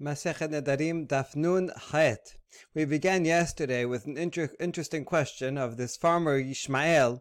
Masechet 0.00 0.48
Nedarim 0.48 1.06
Daf. 1.06 1.36
We 2.74 2.84
began 2.86 3.26
yesterday 3.26 3.84
with 3.84 4.06
an 4.06 4.16
inter- 4.16 4.50
interesting 4.58 5.04
question 5.04 5.58
of 5.58 5.76
this 5.76 5.98
farmer 5.98 6.42
Yishmael, 6.42 7.20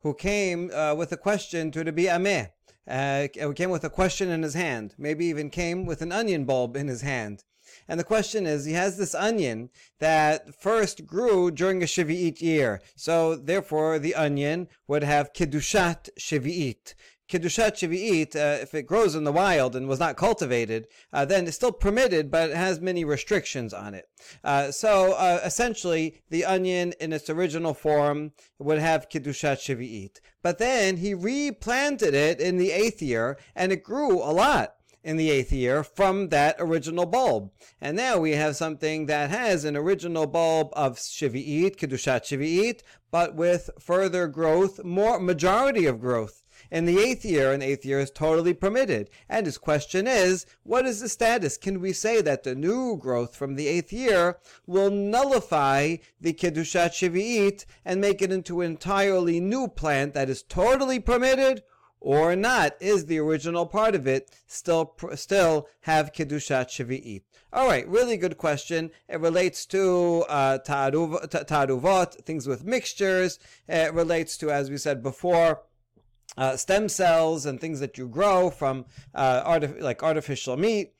who 0.00 0.14
came 0.14 0.70
uh, 0.70 0.94
with 0.94 1.12
a 1.12 1.18
question 1.18 1.70
to 1.72 1.84
the 1.84 1.92
Ameh. 1.92 2.50
Uh, 2.88 3.28
came 3.54 3.68
with 3.68 3.84
a 3.84 3.90
question 3.90 4.30
in 4.30 4.42
his 4.42 4.54
hand. 4.54 4.94
Maybe 4.96 5.26
even 5.26 5.50
came 5.50 5.84
with 5.84 6.00
an 6.00 6.12
onion 6.12 6.46
bulb 6.46 6.76
in 6.76 6.88
his 6.88 7.02
hand. 7.02 7.44
And 7.88 8.00
the 8.00 8.04
question 8.04 8.46
is, 8.46 8.64
he 8.64 8.72
has 8.72 8.96
this 8.96 9.14
onion 9.14 9.68
that 9.98 10.54
first 10.54 11.06
grew 11.06 11.50
during 11.50 11.82
a 11.82 11.86
Shivi'it 11.86 12.40
year. 12.40 12.80
So 12.96 13.36
therefore, 13.36 13.98
the 13.98 14.14
onion 14.14 14.68
would 14.88 15.02
have 15.02 15.34
Kiddushat 15.34 16.08
Shivi'it. 16.18 16.94
Kiddushat 17.28 17.72
Shivi'it, 17.72 18.36
uh, 18.36 18.60
if 18.60 18.74
it 18.74 18.86
grows 18.86 19.14
in 19.14 19.24
the 19.24 19.32
wild 19.32 19.74
and 19.74 19.88
was 19.88 19.98
not 19.98 20.16
cultivated, 20.16 20.86
uh, 21.12 21.24
then 21.24 21.46
it's 21.46 21.56
still 21.56 21.72
permitted, 21.72 22.30
but 22.30 22.50
it 22.50 22.56
has 22.56 22.80
many 22.80 23.04
restrictions 23.04 23.72
on 23.72 23.94
it. 23.94 24.06
Uh, 24.42 24.70
so 24.70 25.12
uh, 25.12 25.40
essentially, 25.42 26.20
the 26.28 26.44
onion 26.44 26.92
in 27.00 27.12
its 27.14 27.30
original 27.30 27.72
form 27.72 28.32
would 28.58 28.78
have 28.78 29.08
Kiddushat 29.08 29.56
Shivi'it. 29.56 30.20
But 30.42 30.58
then 30.58 30.98
he 30.98 31.14
replanted 31.14 32.14
it 32.14 32.40
in 32.40 32.58
the 32.58 32.72
eighth 32.72 33.00
year, 33.00 33.38
and 33.56 33.72
it 33.72 33.82
grew 33.82 34.22
a 34.22 34.32
lot 34.32 34.74
in 35.02 35.16
the 35.16 35.30
eighth 35.30 35.52
year 35.52 35.82
from 35.82 36.28
that 36.28 36.56
original 36.58 37.06
bulb. 37.06 37.50
And 37.80 37.96
now 37.96 38.18
we 38.18 38.32
have 38.32 38.56
something 38.56 39.06
that 39.06 39.30
has 39.30 39.64
an 39.64 39.76
original 39.76 40.26
bulb 40.26 40.68
of 40.74 40.96
Shivi'it, 40.96 41.76
Kiddushat 41.76 42.24
Shivi'it, 42.24 42.82
but 43.10 43.34
with 43.34 43.70
further 43.78 44.26
growth, 44.26 44.84
more 44.84 45.18
majority 45.18 45.86
of 45.86 46.00
growth 46.00 46.43
in 46.70 46.84
the 46.86 46.98
eighth 46.98 47.24
year, 47.24 47.52
an 47.52 47.62
eighth 47.62 47.84
year 47.84 48.00
is 48.00 48.10
totally 48.10 48.54
permitted. 48.54 49.10
And 49.28 49.46
his 49.46 49.58
question 49.58 50.06
is, 50.06 50.46
what 50.62 50.86
is 50.86 51.00
the 51.00 51.08
status? 51.08 51.56
Can 51.56 51.80
we 51.80 51.92
say 51.92 52.20
that 52.22 52.42
the 52.42 52.54
new 52.54 52.96
growth 52.96 53.36
from 53.36 53.54
the 53.54 53.68
eighth 53.68 53.92
year 53.92 54.38
will 54.66 54.90
nullify 54.90 55.96
the 56.20 56.32
Kedushat 56.32 56.90
Shivi'it 56.90 57.64
and 57.84 58.00
make 58.00 58.22
it 58.22 58.32
into 58.32 58.60
an 58.60 58.72
entirely 58.72 59.40
new 59.40 59.68
plant 59.68 60.14
that 60.14 60.30
is 60.30 60.42
totally 60.42 60.98
permitted? 61.00 61.62
Or 62.00 62.36
not? 62.36 62.76
Is 62.80 63.06
the 63.06 63.18
original 63.18 63.64
part 63.64 63.94
of 63.94 64.06
it 64.06 64.30
still 64.46 64.94
still 65.14 65.68
have 65.80 66.12
kedushat 66.12 66.68
shivi'it? 66.68 67.22
All 67.50 67.66
right, 67.66 67.88
really 67.88 68.18
good 68.18 68.36
question. 68.36 68.90
It 69.08 69.20
relates 69.20 69.64
to 69.66 70.24
uh, 70.28 70.58
taruvot, 70.58 72.04
things 72.26 72.46
with 72.46 72.64
mixtures. 72.64 73.38
It 73.68 73.94
relates 73.94 74.36
to, 74.38 74.50
as 74.50 74.68
we 74.68 74.76
said 74.76 75.02
before, 75.02 75.62
uh, 76.36 76.56
stem 76.56 76.88
cells 76.88 77.46
and 77.46 77.60
things 77.60 77.80
that 77.80 77.98
you 77.98 78.08
grow 78.08 78.50
from 78.50 78.84
uh, 79.14 79.42
artif- 79.48 79.80
like 79.80 80.02
artificial 80.02 80.56
meat. 80.56 80.94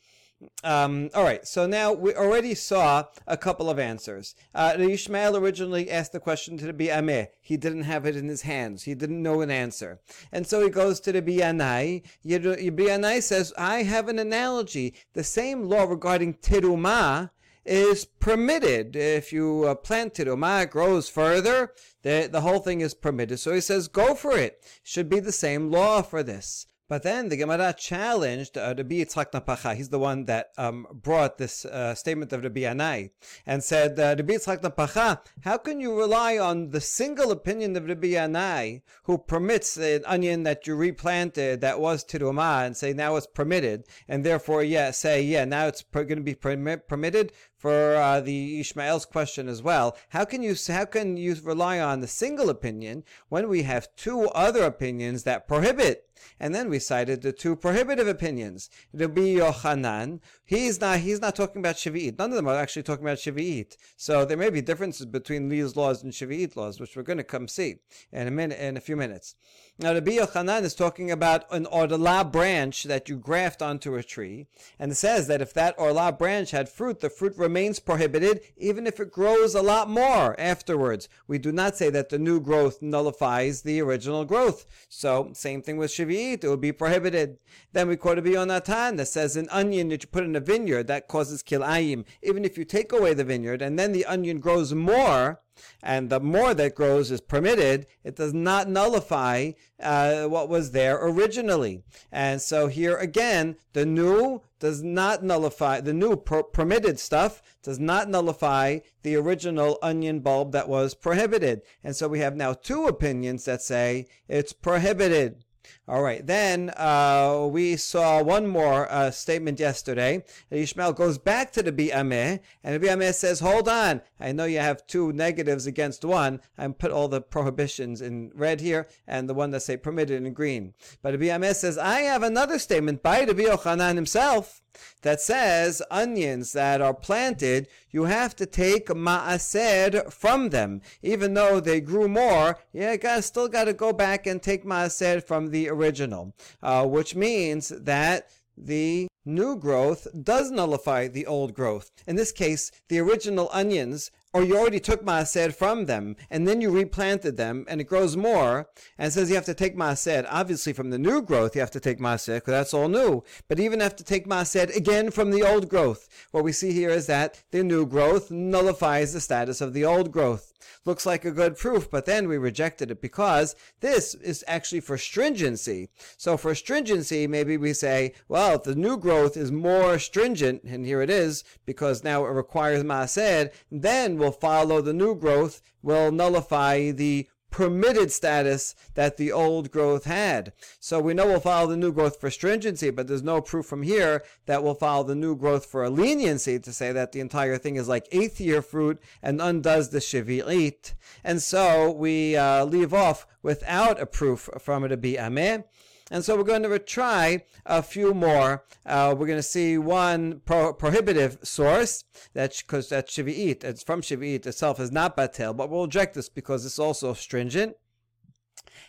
Um, 0.62 1.11
all 1.14 1.25
right, 1.25 1.47
so 1.47 1.66
now 1.66 1.92
we 1.92 2.14
already 2.14 2.55
saw 2.55 3.05
a 3.27 3.36
couple 3.36 3.70
of 3.70 3.78
answers. 3.78 4.34
Uh, 4.55 4.75
Ishmael 4.78 5.36
originally 5.36 5.91
asked 5.91 6.12
the 6.12 6.20
question 6.20 6.58
to 6.58 6.70
the 6.70 6.72
Bi'ameh. 6.72 7.28
He 7.41 7.56
didn't 7.56 7.84
have 7.84 8.05
it 8.05 8.16
in 8.16 8.28
his 8.28 8.42
hands. 8.42 8.83
He 8.83 8.94
didn't 8.94 9.22
know 9.22 9.41
an 9.41 9.50
answer. 9.50 10.00
And 10.33 10.47
so 10.47 10.62
he 10.62 10.70
goes 10.70 11.00
to 11.00 11.12
the 11.12 11.22
Bi'anai. 11.22 12.03
Bi'anai 12.27 13.22
says, 13.22 13.55
I 13.56 13.84
have 13.84 14.09
an 14.09 14.19
analogy. 14.19 14.94
The 15.14 15.25
same 15.25 15.62
law 15.62 15.84
regarding 15.84 16.34
Tirumah 16.34 17.31
is 17.64 18.04
permitted. 18.04 18.96
If 18.96 19.32
you 19.32 19.64
uh, 19.64 19.74
plant 19.74 20.20
it, 20.20 20.28
Umah 20.28 20.70
grows 20.70 21.08
further, 21.08 21.72
the, 22.02 22.28
the 22.30 22.42
whole 22.42 22.60
thing 22.60 22.80
is 22.80 22.94
permitted. 22.94 23.38
So 23.38 23.52
he 23.52 23.60
says, 23.60 23.88
go 23.88 24.14
for 24.14 24.36
it. 24.36 24.62
Should 24.82 25.08
be 25.08 25.20
the 25.20 25.32
same 25.32 25.70
law 25.70 26.02
for 26.02 26.22
this. 26.22 26.66
But 26.86 27.02
then 27.02 27.30
the 27.30 27.38
Gemara 27.38 27.74
challenged 27.76 28.58
uh, 28.58 28.74
Rabbi 28.76 28.96
Yitzchak 28.96 29.32
Napacha. 29.32 29.74
He's 29.74 29.88
the 29.88 29.98
one 29.98 30.26
that 30.26 30.50
um, 30.58 30.86
brought 30.92 31.38
this 31.38 31.64
uh, 31.64 31.94
statement 31.94 32.32
of 32.34 32.44
Rabbi 32.44 32.60
Anai 32.60 33.10
and 33.46 33.64
said, 33.64 33.98
uh, 33.98 34.14
Rabbi 34.18 34.34
Yitzchak 34.34 34.60
Napacha, 34.60 35.20
how 35.44 35.56
can 35.56 35.80
you 35.80 35.98
rely 35.98 36.36
on 36.36 36.70
the 36.70 36.82
single 36.82 37.30
opinion 37.30 37.74
of 37.76 37.88
Rabbi 37.88 38.08
Anai 38.08 38.82
who 39.04 39.16
permits 39.16 39.78
an 39.78 40.03
onion 40.04 40.42
that 40.42 40.66
you 40.66 40.76
replanted 40.76 41.62
that 41.62 41.80
was 41.80 42.04
tiruma 42.04 42.66
and 42.66 42.76
say 42.76 42.92
now 42.92 43.16
it's 43.16 43.26
permitted 43.26 43.84
and 44.06 44.22
therefore 44.22 44.62
yeah 44.62 44.91
say 44.91 45.22
yeah 45.22 45.44
now 45.44 45.66
it's 45.66 45.82
per- 45.82 46.04
going 46.04 46.19
to 46.19 46.22
be 46.22 46.34
permitted 46.34 47.32
for 47.64 47.97
uh, 47.97 48.20
the 48.20 48.60
Ishmael's 48.60 49.06
question 49.06 49.48
as 49.48 49.62
well. 49.62 49.97
How 50.10 50.26
can 50.26 50.42
you 50.42 50.54
how 50.69 50.84
can 50.84 51.16
you 51.16 51.34
rely 51.42 51.80
on 51.80 52.00
the 52.00 52.06
single 52.06 52.50
opinion 52.50 53.04
when 53.30 53.48
we 53.48 53.62
have 53.62 53.88
two 53.97 54.25
other 54.34 54.64
opinions 54.64 55.22
that 55.22 55.48
prohibit? 55.48 56.06
And 56.38 56.54
then 56.54 56.69
we 56.69 56.78
cited 56.78 57.22
the 57.22 57.32
two 57.32 57.56
prohibitive 57.56 58.08
opinions. 58.08 58.70
Rabbi 58.92 59.36
Yochanan, 59.36 60.20
he's 60.44 60.80
not 60.80 61.00
he's 61.00 61.20
not 61.20 61.36
talking 61.36 61.60
about 61.60 61.76
Shivi'it. 61.76 62.19
None 62.19 62.30
of 62.30 62.36
them 62.36 62.48
are 62.48 62.56
actually 62.56 62.82
talking 62.82 63.04
about 63.04 63.19
Shivi'it. 63.19 63.76
So 63.97 64.24
there 64.24 64.36
may 64.36 64.50
be 64.50 64.60
differences 64.60 65.06
between 65.06 65.48
these 65.48 65.76
laws 65.76 66.03
and 66.03 66.12
Shivi'it 66.12 66.56
laws, 66.56 66.80
which 66.80 66.97
we're 66.97 67.03
going 67.03 67.19
to 67.19 67.24
come 67.24 67.48
see 67.48 67.76
in 68.12 68.26
a 68.26 68.30
minute 68.30 68.58
in 68.58 68.76
a 68.76 68.80
few 68.80 68.97
minutes. 68.97 69.34
Now, 69.76 69.92
Rabbi 69.92 70.12
Yochanan 70.12 70.62
is 70.62 70.72
talking 70.72 71.10
about 71.10 71.53
an 71.53 71.66
orla 71.66 72.24
branch 72.24 72.84
that 72.84 73.08
you 73.08 73.16
graft 73.16 73.60
onto 73.60 73.97
a 73.97 74.04
tree, 74.04 74.47
and 74.78 74.97
says 74.97 75.26
that 75.26 75.42
if 75.42 75.53
that 75.54 75.74
orla 75.76 76.12
branch 76.12 76.53
had 76.53 76.69
fruit, 76.69 77.00
the 77.00 77.10
fruit 77.10 77.36
remains 77.36 77.80
prohibited, 77.80 78.41
even 78.56 78.86
if 78.86 79.00
it 79.00 79.10
grows 79.10 79.53
a 79.56 79.62
lot 79.62 79.91
more 79.91 80.38
afterwards. 80.38 81.08
We 81.26 81.38
do 81.38 81.50
not 81.50 81.76
say 81.76 81.91
that 81.91 82.08
the 82.08 82.20
new 82.20 82.38
growth 82.38 82.82
nullifies 82.82 83.62
the 83.62 83.80
original 83.80 84.24
growth. 84.24 84.64
So, 84.88 85.30
same 85.32 85.60
thing 85.60 85.76
with 85.76 85.91
Shivi'it, 85.91 86.03
it 86.12 86.48
would 86.48 86.60
be 86.60 86.72
prohibited. 86.72 87.38
Then 87.72 87.88
we 87.88 87.97
quote 87.97 88.16
Rabbi 88.16 88.31
Yonatan 88.31 88.97
that 88.97 89.09
says 89.09 89.37
an 89.37 89.48
onion 89.50 89.88
that 89.88 90.03
you 90.03 90.09
put 90.09 90.25
in 90.25 90.37
a 90.37 90.41
vineyard 90.41 90.87
that 90.88 91.09
causes 91.09 91.42
kilayim. 91.42 92.04
Even 92.22 92.44
if 92.44 92.59
you 92.59 92.65
take 92.65 92.92
away 92.92 93.15
the 93.15 93.25
vineyard 93.25 93.62
and 93.62 93.78
then 93.78 93.92
the 93.92 94.04
onion 94.04 94.41
grows 94.41 94.75
more, 94.75 95.41
and 95.82 96.10
the 96.10 96.20
more 96.20 96.54
that 96.54 96.75
grows 96.75 97.10
is 97.10 97.20
permitted, 97.20 97.87
it 98.03 98.16
does 98.16 98.34
not 98.34 98.69
nullify 98.69 99.53
uh, 99.81 100.25
what 100.25 100.48
was 100.48 100.72
there 100.72 100.98
originally. 101.00 101.82
And 102.10 102.41
so 102.41 102.66
here 102.66 102.97
again, 102.97 103.56
the 103.72 103.86
new 103.86 104.42
does 104.59 104.82
not 104.82 105.22
nullify, 105.22 105.81
the 105.81 105.94
new 105.94 106.16
per- 106.16 106.42
permitted 106.42 106.98
stuff 106.98 107.42
does 107.62 107.78
not 107.78 108.09
nullify 108.09 108.81
the 109.03 109.16
original 109.16 109.78
onion 109.82 110.21
bulb 110.21 110.53
that 110.53 110.69
was 110.69 110.94
prohibited. 110.94 111.62
And 111.82 111.94
so 111.94 112.09
we 112.09 112.21
have 112.21 112.36
now 112.36 112.54
two 112.54 112.86
opinions 112.86 113.44
that 113.44 113.62
say 113.62 114.06
it's 114.28 114.53
prohibited. 114.53 115.44
All 115.87 116.03
right, 116.03 116.27
then 116.27 116.71
uh, 116.78 117.47
we 117.50 117.77
saw 117.77 118.22
one 118.22 118.47
more 118.47 118.91
uh, 118.91 119.11
statement 119.11 119.61
yesterday. 119.61 120.25
Ishmael 120.50 120.95
goes 120.95 121.19
back 121.19 121.53
to 121.53 121.62
the 121.62 121.72
Bi'ameh, 121.72 122.41
and 122.62 122.75
the 122.75 122.87
Bi'ameh 122.87 123.12
says, 123.12 123.41
Hold 123.41 123.69
on, 123.69 124.00
I 124.19 124.33
know 124.33 124.47
you 124.47 124.61
have 124.61 124.87
two 124.87 125.12
negatives 125.12 125.67
against 125.67 126.03
one. 126.03 126.41
I 126.56 126.67
put 126.69 126.91
all 126.91 127.09
the 127.09 127.21
prohibitions 127.21 128.00
in 128.00 128.33
red 128.34 128.62
here, 128.62 128.89
and 129.06 129.28
the 129.28 129.34
one 129.34 129.50
that 129.50 129.61
say 129.61 129.77
permitted 129.77 130.25
in 130.25 130.33
green. 130.33 130.72
But 131.03 131.11
the 131.12 131.28
Bi'ameh 131.28 131.55
says, 131.55 131.77
I 131.77 132.01
have 132.01 132.22
another 132.22 132.59
statement 132.59 133.03
by 133.03 133.27
the 133.27 133.34
Yochanan 133.34 133.97
himself 133.97 134.62
that 135.03 135.21
says 135.21 135.83
onions 135.91 136.53
that 136.53 136.81
are 136.81 136.95
planted, 136.95 137.69
you 137.91 138.05
have 138.05 138.34
to 138.37 138.47
take 138.47 138.89
maaser 138.89 140.12
from 140.12 140.49
them. 140.51 140.81
Even 141.03 141.34
though 141.34 141.61
they 141.61 141.81
grew 141.81 142.09
more, 142.09 142.59
you 142.72 142.97
got 142.97 143.25
still 143.25 143.49
got 143.49 143.65
to 143.65 143.72
go 143.72 143.93
back 143.93 144.27
and 144.27 144.43
take 144.43 144.65
maaser 144.65 145.22
from 145.22 145.51
the 145.51 145.71
original, 145.74 146.34
uh, 146.62 146.86
which 146.86 147.14
means 147.14 147.68
that 147.68 148.30
the 148.56 149.08
new 149.24 149.56
growth 149.56 150.06
does 150.22 150.50
nullify 150.50 151.08
the 151.08 151.26
old 151.26 151.54
growth. 151.54 151.90
In 152.06 152.16
this 152.16 152.32
case, 152.32 152.70
the 152.88 152.98
original 152.98 153.48
onions 153.52 154.10
or 154.34 154.43
you 154.43 154.59
already 154.59 154.81
took 154.81 155.05
maaser 155.05 155.55
from 155.55 155.87
them, 155.87 156.17
and 156.28 156.47
then 156.47 156.61
you 156.61 156.69
replanted 156.69 157.37
them, 157.37 157.65
and 157.69 157.81
it 157.81 157.84
grows 157.84 158.17
more, 158.17 158.69
and 158.99 159.12
says 159.12 159.31
you 159.31 159.37
have 159.37 159.45
to 159.45 159.55
take 159.55 159.77
maaser. 159.77 160.27
Obviously, 160.28 160.72
from 160.72 160.91
the 160.91 160.99
new 160.99 161.22
growth, 161.22 161.55
you 161.55 161.61
have 161.61 161.71
to 161.71 161.81
take 161.81 162.00
maaser, 162.00 162.34
because 162.34 162.50
that's 162.50 162.75
all 162.75 162.89
new. 162.89 163.22
But 163.49 163.61
even 163.61 163.78
have 163.78 163.95
to 163.97 164.05
take 164.05 164.27
maaser 164.27 164.75
again 164.77 165.12
from 165.12 165.31
the 165.31 165.45
old 165.45 165.69
growth. 165.69 166.09
What 166.33 166.43
we 166.43 166.50
see 166.50 166.72
here 166.72 166.91
is 166.91 167.07
that 167.07 167.45
the 167.53 167.63
new 167.63 167.86
growth 167.86 168.31
nullifies 168.31 169.13
the 169.13 169.21
status 169.21 169.60
of 169.60 169.72
the 169.72 169.84
old 169.84 170.10
growth. 170.10 170.51
Looks 170.87 171.07
like 171.07 171.25
a 171.25 171.30
good 171.30 171.57
proof, 171.57 171.91
but 171.91 172.04
then 172.04 172.27
we 172.28 172.37
rejected 172.37 172.91
it 172.91 173.01
because 173.01 173.54
this 173.80 174.15
is 174.15 174.45
actually 174.47 174.80
for 174.80 174.98
stringency. 174.98 175.89
So 176.16 176.37
for 176.37 176.54
stringency, 176.54 177.27
maybe 177.27 177.57
we 177.57 177.72
say, 177.72 178.15
well, 178.28 178.57
if 178.57 178.65
the 178.65 178.75
new 178.75 178.97
growth 178.97 179.37
is 179.37 179.53
more 179.53 179.98
stringent, 179.98 180.63
and 180.65 180.84
here 180.84 181.03
it 181.03 181.10
is, 181.10 181.45
because 181.65 182.03
now 182.04 182.25
it 182.25 182.30
requires 182.30 182.83
maaser, 182.83 183.51
then 183.71 184.19
will 184.24 184.32
follow 184.32 184.80
the 184.80 184.92
new 184.92 185.15
growth 185.15 185.60
will 185.82 186.10
nullify 186.10 186.91
the 186.91 187.28
permitted 187.50 188.10
status 188.10 188.74
that 188.94 189.16
the 189.16 189.30
old 189.30 189.71
growth 189.71 190.06
had. 190.06 190.53
So 190.80 190.98
we 190.98 191.15
know 191.15 191.26
we'll 191.26 191.38
follow 191.38 191.68
the 191.68 191.76
new 191.76 191.92
growth 191.92 192.18
for 192.18 192.28
stringency, 192.28 192.91
but 192.91 193.06
there's 193.06 193.22
no 193.22 193.41
proof 193.41 193.66
from 193.66 193.82
here 193.82 194.24
that 194.47 194.65
we'll 194.65 194.74
follow 194.74 195.04
the 195.04 195.15
new 195.15 195.36
growth 195.36 195.65
for 195.65 195.84
a 195.84 195.91
leniency 195.91 196.59
to 196.59 196.72
say 196.72 196.91
that 196.91 197.12
the 197.12 197.21
entire 197.21 197.56
thing 197.56 197.76
is 197.76 197.86
like 197.86 198.09
eighth 198.10 198.41
year 198.41 198.60
fruit 198.60 199.00
and 199.22 199.41
undoes 199.41 199.91
the 199.91 200.00
shivi'it. 200.00 200.94
And 201.22 201.41
so 201.41 201.92
we 201.92 202.34
uh, 202.34 202.65
leave 202.65 202.92
off 202.92 203.24
without 203.41 204.00
a 204.00 204.06
proof 204.06 204.48
from 204.59 204.82
it 204.82 204.88
to 204.88 204.97
be 204.97 205.15
ameh. 205.15 205.62
And 206.10 206.24
so 206.24 206.36
we're 206.36 206.45
going 206.45 206.62
to 206.62 206.78
try 206.78 207.45
a 207.65 207.83
few 207.83 208.12
more. 208.12 208.65
Uh, 208.84 209.15
we're 209.16 209.27
going 209.27 209.39
to 209.39 209.42
see 209.42 209.78
one 209.78 210.42
pro- 210.45 210.74
prohibitive 210.74 211.39
source, 211.42 212.04
that 212.34 212.56
because 212.59 212.91
that's 212.91 213.16
Shivi'it. 213.16 213.65
It's 213.65 213.83
from 213.83 214.03
Shivi'it 214.03 214.47
itself 214.47 214.78
is 214.78 214.92
not 214.92 215.16
Batel, 215.16 215.56
but 215.56 215.71
we'll 215.71 215.84
reject 215.84 216.15
this 216.15 216.28
because 216.28 216.66
it's 216.66 216.78
also 216.78 217.15
stringent. 217.15 217.77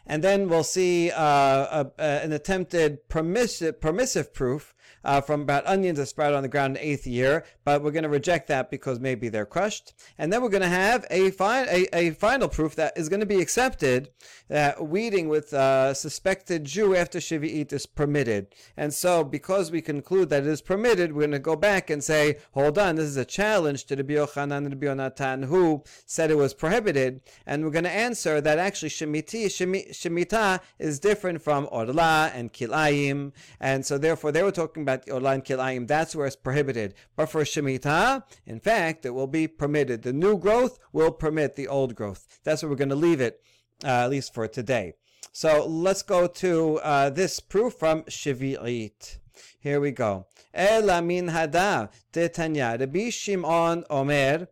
And 0.05 0.23
then 0.23 0.49
we'll 0.49 0.63
see 0.63 1.09
uh, 1.09 1.23
a, 1.23 1.91
a, 1.97 2.03
an 2.23 2.33
attempted 2.33 3.07
permissive, 3.09 3.81
permissive 3.81 4.33
proof 4.33 4.74
uh, 5.03 5.21
from 5.21 5.41
about 5.41 5.65
onions 5.67 5.97
that 5.99 6.07
sprout 6.07 6.33
on 6.33 6.43
the 6.43 6.49
ground 6.49 6.77
in 6.77 6.81
the 6.81 6.89
eighth 6.89 7.07
year, 7.07 7.45
but 7.63 7.81
we're 7.81 7.91
going 7.91 8.03
to 8.03 8.09
reject 8.09 8.47
that 8.47 8.69
because 8.69 8.99
maybe 8.99 9.29
they're 9.29 9.45
crushed. 9.45 9.93
And 10.17 10.31
then 10.31 10.41
we're 10.41 10.49
going 10.49 10.61
to 10.61 10.67
have 10.67 11.05
a, 11.09 11.31
fi- 11.31 11.65
a, 11.65 11.87
a, 11.93 12.09
final 12.11 12.47
proof 12.47 12.75
that 12.75 12.97
is 12.97 13.09
going 13.09 13.19
to 13.19 13.25
be 13.25 13.41
accepted 13.41 14.09
that 14.47 14.87
weeding 14.87 15.27
with 15.27 15.53
a 15.53 15.93
suspected 15.95 16.65
Jew 16.65 16.95
after 16.95 17.19
Shivi'it 17.19 17.71
is 17.73 17.85
permitted. 17.85 18.47
And 18.77 18.93
so, 18.93 19.23
because 19.23 19.71
we 19.71 19.81
conclude 19.81 20.29
that 20.29 20.43
it 20.43 20.49
is 20.49 20.61
permitted, 20.61 21.13
we're 21.13 21.21
going 21.21 21.31
to 21.31 21.39
go 21.39 21.55
back 21.55 21.89
and 21.89 22.03
say, 22.03 22.37
hold 22.53 22.77
on, 22.77 22.95
this 22.95 23.05
is 23.05 23.17
a 23.17 23.25
challenge 23.25 23.85
to 23.85 23.95
the 23.95 24.03
Yochanan 24.03 24.57
and 24.57 24.71
the 24.71 24.75
Yonatan 24.75 25.45
who 25.45 25.83
said 26.05 26.31
it 26.31 26.37
was 26.37 26.53
prohibited. 26.53 27.21
And 27.45 27.63
we're 27.63 27.71
going 27.71 27.85
to 27.85 27.91
answer 27.91 28.41
that 28.41 28.59
actually 28.59 28.89
Shemitah, 28.89 29.91
Shemitah 29.91 30.61
is 30.79 30.99
different 30.99 31.41
from 31.41 31.67
Orla 31.71 32.31
and 32.33 32.53
Kilayim. 32.53 33.33
And 33.59 33.85
so, 33.85 33.97
therefore, 33.97 34.31
they 34.31 34.43
were 34.43 34.51
talking 34.51 34.74
about 34.83 35.07
at 35.07 35.13
Olan 35.13 35.45
Kilayim, 35.45 35.87
that's 35.87 36.15
where 36.15 36.27
it's 36.27 36.35
prohibited. 36.35 36.93
But 37.15 37.27
for 37.27 37.41
Shemitah, 37.43 38.23
in 38.45 38.59
fact, 38.59 39.05
it 39.05 39.11
will 39.11 39.27
be 39.27 39.47
permitted. 39.47 40.03
The 40.03 40.13
new 40.13 40.37
growth 40.37 40.79
will 40.91 41.11
permit 41.11 41.55
the 41.55 41.67
old 41.67 41.95
growth. 41.95 42.39
That's 42.43 42.63
where 42.63 42.69
we're 42.69 42.75
going 42.75 42.89
to 42.89 42.95
leave 42.95 43.21
it, 43.21 43.41
uh, 43.83 43.87
at 43.87 44.09
least 44.09 44.33
for 44.33 44.47
today. 44.47 44.93
So 45.31 45.65
let's 45.65 46.01
go 46.01 46.27
to 46.27 46.77
uh, 46.79 47.09
this 47.09 47.39
proof 47.39 47.73
from 47.73 48.03
Shivi'it. 48.03 49.17
Here 49.59 49.79
we 49.81 49.91
go. 49.91 50.27
Elamin 50.55 51.29
hada 51.29 51.89
tetanya. 52.13 52.79
Rabbi 52.79 53.09
Shimon 53.09 53.83
Omer. 53.89 54.47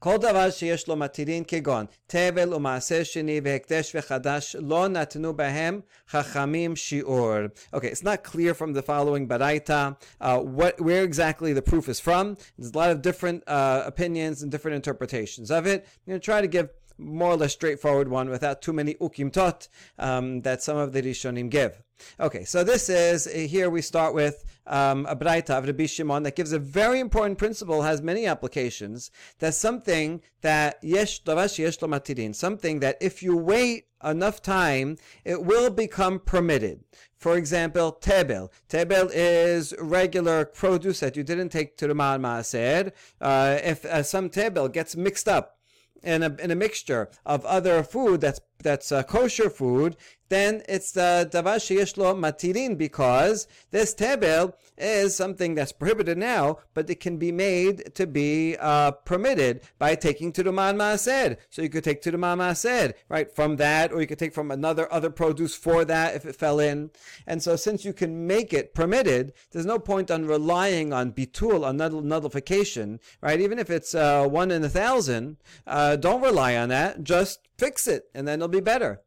כל 0.00 0.16
דבר 0.16 0.50
שיש 0.50 0.88
לו 0.88 0.96
מתירין 0.96 1.44
כגון 1.46 1.86
תבל 2.06 2.54
ומעשר 2.54 3.02
שני 3.02 3.40
והקדש 3.44 3.96
וחדש 3.96 4.56
לא 4.58 4.88
נתנו 4.88 5.36
בהם 5.36 5.80
חכמים 6.10 6.76
שיעור. 6.76 7.34
Okay, 7.74 7.86
it's 7.86 8.02
not 8.02 8.22
clear 8.24 8.54
from 8.54 8.72
the 8.72 8.82
following 8.82 9.26
baraita 9.28 9.96
uh, 10.20 10.38
what, 10.38 10.80
where 10.80 11.02
exactly 11.02 11.52
the 11.52 11.62
proof 11.62 11.88
is 11.88 12.00
from. 12.00 12.36
There's 12.58 12.72
a 12.74 12.78
lot 12.78 12.90
of 12.90 13.02
different 13.02 13.42
uh, 13.46 13.82
opinions 13.86 14.42
and 14.42 14.50
different 14.50 14.76
interpretations 14.76 15.50
of 15.50 15.66
it. 15.66 15.78
I'm 15.84 16.10
going 16.10 16.20
to 16.20 16.24
try 16.24 16.40
to 16.40 16.46
give 16.46 16.68
more 17.01 17.31
or 17.31 17.37
less 17.37 17.53
straightforward 17.53 18.07
one 18.07 18.29
without 18.29 18.61
too 18.61 18.73
many 18.73 18.93
ukimtot 18.95 19.67
um, 19.99 20.41
that 20.41 20.61
some 20.61 20.77
of 20.77 20.93
the 20.93 21.01
Rishonim 21.01 21.49
give. 21.49 21.81
Okay, 22.19 22.43
so 22.43 22.63
this 22.63 22.89
is 22.89 23.27
uh, 23.27 23.31
here 23.31 23.69
we 23.69 23.81
start 23.81 24.13
with 24.13 24.43
um, 24.67 25.05
a 25.07 25.15
braita 25.15 25.51
of 25.57 25.65
Rabbi 25.65 25.85
Shimon 25.85 26.23
that 26.23 26.35
gives 26.35 26.51
a 26.51 26.59
very 26.59 26.99
important 26.99 27.37
principle, 27.37 27.83
has 27.83 28.01
many 28.01 28.25
applications. 28.25 29.11
That's 29.39 29.57
something 29.57 30.21
that 30.41 30.79
yesh 30.81 31.23
davash 31.23 31.59
yesh 31.59 31.77
matirin, 31.77 32.35
something 32.35 32.79
that 32.79 32.97
if 33.01 33.21
you 33.21 33.37
wait 33.37 33.85
enough 34.03 34.41
time, 34.41 34.97
it 35.23 35.43
will 35.43 35.69
become 35.69 36.19
permitted. 36.19 36.83
For 37.17 37.37
example, 37.37 37.91
tebel. 37.91 38.51
Tebel 38.67 39.09
is 39.13 39.75
regular 39.79 40.45
produce 40.45 41.01
that 41.01 41.15
you 41.15 41.23
didn't 41.23 41.49
take 41.49 41.77
to 41.77 41.87
the 41.87 41.93
maaser. 41.93 42.91
Uh, 43.19 43.59
if 43.63 43.85
uh, 43.85 44.01
some 44.01 44.29
tebel 44.29 44.69
gets 44.69 44.95
mixed 44.95 45.29
up 45.29 45.59
in 46.03 46.23
a, 46.23 46.35
in 46.39 46.51
a 46.51 46.55
mixture 46.55 47.09
of 47.25 47.45
other 47.45 47.83
food 47.83 48.21
that's 48.21 48.41
that's 48.63 48.91
uh, 48.91 49.03
kosher 49.03 49.49
food, 49.49 49.95
then 50.31 50.63
it's 50.69 50.93
the 50.93 51.29
davar 51.29 51.57
sheyeshlo 51.57 52.15
matirin 52.15 52.77
because 52.77 53.47
this 53.71 53.93
tebel 53.93 54.55
is 54.77 55.13
something 55.13 55.55
that's 55.55 55.73
prohibited 55.73 56.17
now, 56.17 56.57
but 56.73 56.89
it 56.89 57.01
can 57.01 57.17
be 57.17 57.33
made 57.33 57.93
to 57.95 58.07
be 58.07 58.55
uh, 58.57 58.91
permitted 58.91 59.61
by 59.77 59.93
taking 59.93 60.31
to 60.31 60.41
the 60.41 60.51
maaser. 60.51 61.35
So 61.49 61.61
you 61.61 61.69
could 61.69 61.83
take 61.83 62.01
to 62.03 62.11
the 62.11 62.17
maaser, 62.17 62.93
right, 63.09 63.29
from 63.29 63.57
that, 63.57 63.91
or 63.91 63.99
you 63.99 64.07
could 64.07 64.19
take 64.19 64.33
from 64.33 64.51
another 64.51 64.91
other 64.91 65.09
produce 65.09 65.53
for 65.53 65.83
that 65.83 66.15
if 66.15 66.25
it 66.25 66.37
fell 66.37 66.61
in. 66.61 66.91
And 67.27 67.43
so 67.43 67.57
since 67.57 67.83
you 67.83 67.91
can 67.91 68.25
make 68.25 68.53
it 68.53 68.73
permitted, 68.73 69.33
there's 69.51 69.65
no 69.65 69.79
point 69.79 70.09
on 70.09 70.25
relying 70.25 70.93
on 70.93 71.11
bitul, 71.11 71.65
on 71.65 71.75
nullification, 71.77 73.01
right? 73.21 73.41
Even 73.41 73.59
if 73.59 73.69
it's 73.69 73.93
uh, 73.93 74.25
one 74.27 74.49
in 74.49 74.63
a 74.63 74.69
thousand, 74.69 75.37
uh, 75.67 75.97
don't 75.97 76.21
rely 76.21 76.55
on 76.55 76.69
that. 76.69 77.03
Just 77.03 77.49
fix 77.57 77.85
it, 77.85 78.05
and 78.15 78.25
then 78.25 78.39
it'll 78.39 78.47
be 78.47 78.61
better. 78.61 79.01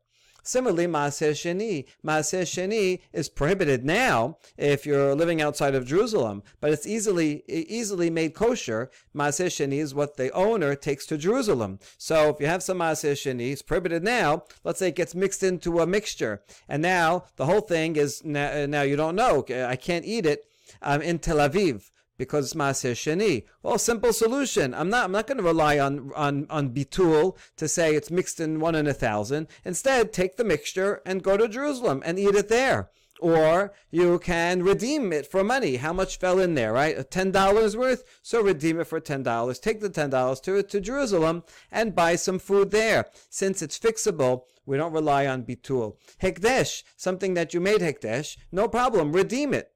Similarly, 0.44 0.86
Maaser 0.86 1.32
Sheni. 1.32 1.86
Maaser 2.04 2.42
Sheni 2.42 3.00
is 3.12 3.28
prohibited 3.28 3.84
now 3.84 4.36
if 4.56 4.84
you're 4.86 5.14
living 5.14 5.40
outside 5.40 5.74
of 5.74 5.86
Jerusalem, 5.86 6.42
but 6.60 6.70
it's 6.70 6.86
easily 6.86 7.42
easily 7.48 8.10
made 8.10 8.34
kosher. 8.34 8.90
Maaser 9.16 9.46
Sheni 9.46 9.78
is 9.78 9.94
what 9.94 10.16
the 10.16 10.30
owner 10.32 10.74
takes 10.74 11.06
to 11.06 11.16
Jerusalem. 11.16 11.80
So 11.96 12.28
if 12.28 12.40
you 12.40 12.46
have 12.46 12.62
some 12.62 12.78
Maaser 12.78 13.12
Sheni, 13.12 13.52
it's 13.52 13.62
prohibited 13.62 14.04
now. 14.04 14.44
Let's 14.62 14.78
say 14.78 14.88
it 14.88 14.96
gets 14.96 15.14
mixed 15.14 15.42
into 15.42 15.80
a 15.80 15.86
mixture, 15.86 16.42
and 16.68 16.82
now 16.82 17.24
the 17.36 17.46
whole 17.46 17.62
thing 17.62 17.96
is 17.96 18.22
now, 18.22 18.66
now 18.66 18.82
you 18.82 18.96
don't 18.96 19.16
know. 19.16 19.44
I 19.48 19.76
can't 19.76 20.04
eat 20.04 20.26
it 20.26 20.44
um, 20.82 21.00
in 21.00 21.18
Tel 21.18 21.38
Aviv 21.38 21.90
because 22.16 22.54
Maaser 22.54 22.92
Sheni. 22.92 23.44
Well, 23.62 23.78
simple 23.78 24.12
solution. 24.12 24.74
I'm 24.74 24.88
not. 24.88 25.04
I'm 25.04 25.12
not 25.12 25.26
going 25.26 25.38
to 25.38 25.44
rely 25.44 25.78
on 25.78 26.12
on 26.14 26.46
on 26.50 26.70
bitul 26.70 27.36
to 27.56 27.68
say 27.68 27.94
it's 27.94 28.10
mixed 28.10 28.40
in 28.40 28.60
one 28.60 28.74
in 28.74 28.86
a 28.86 28.94
thousand. 28.94 29.48
Instead, 29.64 30.12
take 30.12 30.36
the 30.36 30.44
mixture 30.44 31.02
and 31.04 31.22
go 31.22 31.36
to 31.36 31.48
Jerusalem 31.48 32.02
and 32.04 32.18
eat 32.18 32.34
it 32.34 32.48
there. 32.48 32.90
Or 33.20 33.72
you 33.90 34.18
can 34.18 34.62
redeem 34.62 35.12
it 35.12 35.26
for 35.26 35.44
money. 35.44 35.76
How 35.76 35.92
much 35.92 36.18
fell 36.18 36.40
in 36.40 36.54
there, 36.54 36.72
right? 36.72 37.10
Ten 37.10 37.30
dollars 37.30 37.76
worth. 37.76 38.04
So 38.22 38.42
redeem 38.42 38.80
it 38.80 38.86
for 38.86 39.00
ten 39.00 39.22
dollars. 39.22 39.58
Take 39.58 39.80
the 39.80 39.88
ten 39.88 40.10
dollars 40.10 40.40
to 40.40 40.62
to 40.62 40.80
Jerusalem 40.80 41.44
and 41.70 41.94
buy 41.94 42.16
some 42.16 42.38
food 42.38 42.70
there. 42.70 43.06
Since 43.30 43.62
it's 43.62 43.78
fixable, 43.78 44.42
we 44.66 44.76
don't 44.76 44.92
rely 44.92 45.26
on 45.26 45.44
bitul. 45.44 45.96
Hekdesh, 46.20 46.82
something 46.96 47.34
that 47.34 47.54
you 47.54 47.60
made 47.60 47.80
hekdesh, 47.80 48.36
no 48.50 48.68
problem. 48.68 49.12
Redeem 49.12 49.54
it 49.54 49.73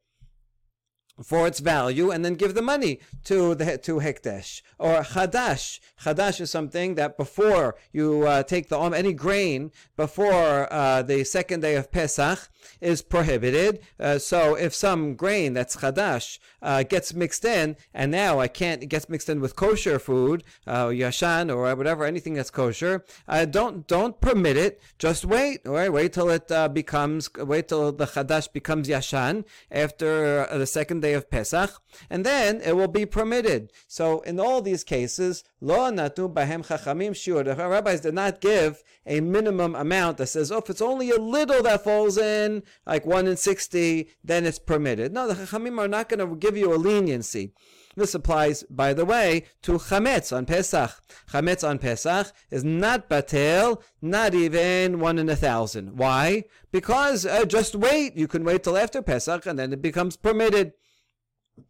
for 1.23 1.47
its 1.47 1.61
value 1.61 2.11
and 2.11 2.25
then 2.25 2.35
give 2.35 2.55
the 2.55 2.63
money 2.63 3.01
to 3.25 3.55
the 3.55 3.79
to 3.79 3.97
hekdesh 3.97 4.63
or 4.79 5.03
chadash. 5.03 5.81
Chadash 6.05 6.41
is 6.41 6.51
something 6.51 6.95
that 6.95 7.17
before 7.17 7.77
you 7.93 8.27
uh, 8.27 8.43
take 8.43 8.69
the 8.69 8.79
any 8.79 9.13
grain 9.13 9.71
before 9.97 10.73
uh, 10.73 11.03
the 11.03 11.25
second 11.25 11.61
day 11.61 11.75
of 11.75 11.91
Pesach 11.91 12.49
is 12.81 13.03
prohibited. 13.03 13.81
Uh, 13.99 14.19
so 14.19 14.55
if 14.55 14.75
some 14.75 15.15
grain 15.15 15.53
that's 15.53 15.77
chadash 15.77 16.39
uh, 16.63 16.83
gets 16.83 17.13
mixed 17.15 17.45
in, 17.45 17.77
and 17.93 18.11
now 18.11 18.39
I 18.39 18.49
can't 18.49 18.83
it 18.83 18.87
gets 18.87 19.09
mixed 19.09 19.29
in 19.29 19.41
with 19.41 19.57
kosher 19.57 19.99
food, 19.99 20.45
uh, 20.67 20.87
yashan 20.87 21.55
or 21.55 21.75
whatever, 21.75 22.05
anything 22.05 22.35
that's 22.35 22.51
kosher, 22.51 23.05
uh, 23.27 23.45
don't 23.45 23.87
don't 23.87 24.21
permit 24.21 24.57
it. 24.57 24.81
Just 24.99 25.25
wait, 25.25 25.67
all 25.67 25.75
right? 25.75 25.93
Wait 25.93 26.13
till 26.13 26.31
it 26.31 26.49
becomes 26.73 27.29
wait 27.35 27.69
till 27.69 27.93
the 27.93 28.07
chadash 28.07 28.53
becomes 28.53 28.89
yashan 28.89 29.45
after 29.71 30.47
the 30.53 30.67
second 30.67 31.01
day 31.01 31.08
day 31.09 31.15
of 31.15 31.31
Pesach, 31.31 31.71
and 32.11 32.25
then 32.25 32.61
it 32.61 32.75
will 32.77 32.93
be 33.01 33.07
permitted. 33.07 33.73
So 33.87 34.21
in 34.21 34.39
all 34.39 34.61
these 34.63 34.85
cases, 34.85 35.45
lo 35.61 35.91
natu 35.91 36.33
bahem 36.33 36.63
chachamim 36.67 37.13
shiur. 37.21 37.45
The 37.45 37.55
rabbis 37.57 38.01
did 38.01 38.15
not 38.15 38.41
give 38.41 38.83
a 39.07 39.21
minimum 39.21 39.75
amount 39.75 40.19
that 40.19 40.29
says, 40.29 40.53
oh, 40.53 40.59
if 40.59 40.71
it's 40.71 40.83
only 40.83 41.11
a 41.11 41.17
little 41.37 41.63
that 41.63 41.85
falls 41.85 42.17
in, 42.19 42.63
like 42.87 43.05
one 43.07 43.27
in 43.27 43.37
sixty, 43.37 44.11
then 44.23 44.47
it's 44.49 44.59
permitted. 44.59 45.13
No, 45.13 45.27
the 45.29 45.35
chachamim 45.35 45.79
are 45.79 45.89
not 45.89 46.09
going 46.09 46.23
to 46.25 46.37
give 46.37 46.57
you 46.57 46.75
a 46.75 46.77
leniency. 46.77 47.53
This 47.97 48.15
applies, 48.15 48.63
by 48.71 48.91
the 48.95 49.05
way, 49.05 49.47
to 49.63 49.73
chametz 49.73 50.29
on 50.37 50.47
Pesach. 50.47 50.93
Chametz 51.33 51.69
on 51.69 51.79
Pesach 51.81 52.27
is 52.49 52.63
not 52.63 53.09
batel, 53.11 53.83
not 54.01 54.35
even 54.35 55.01
one 55.01 55.19
in 55.19 55.29
a 55.29 55.35
thousand. 55.35 55.97
Why? 55.99 56.45
Because 56.71 57.27
uh, 57.27 57.45
just 57.45 57.75
wait. 57.75 58.15
You 58.15 58.29
can 58.29 58.45
wait 58.45 58.63
till 58.63 58.79
after 58.79 59.03
Pesach, 59.03 59.47
and 59.47 59.59
then 59.59 59.73
it 59.73 59.83
becomes 59.83 60.17
permitted. 60.17 60.75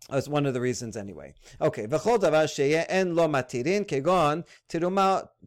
That's 0.08 0.28
one 0.28 0.46
of 0.46 0.54
the 0.54 0.60
reasons 0.60 0.96
anyway. 0.96 1.34
Okay, 1.60 1.86
v'chol 1.86 2.18
davar 2.18 2.44
sheye 2.44 2.84
en 2.88 3.14
lo 3.14 3.28
matirin 3.28 3.84
kegon 3.86 4.44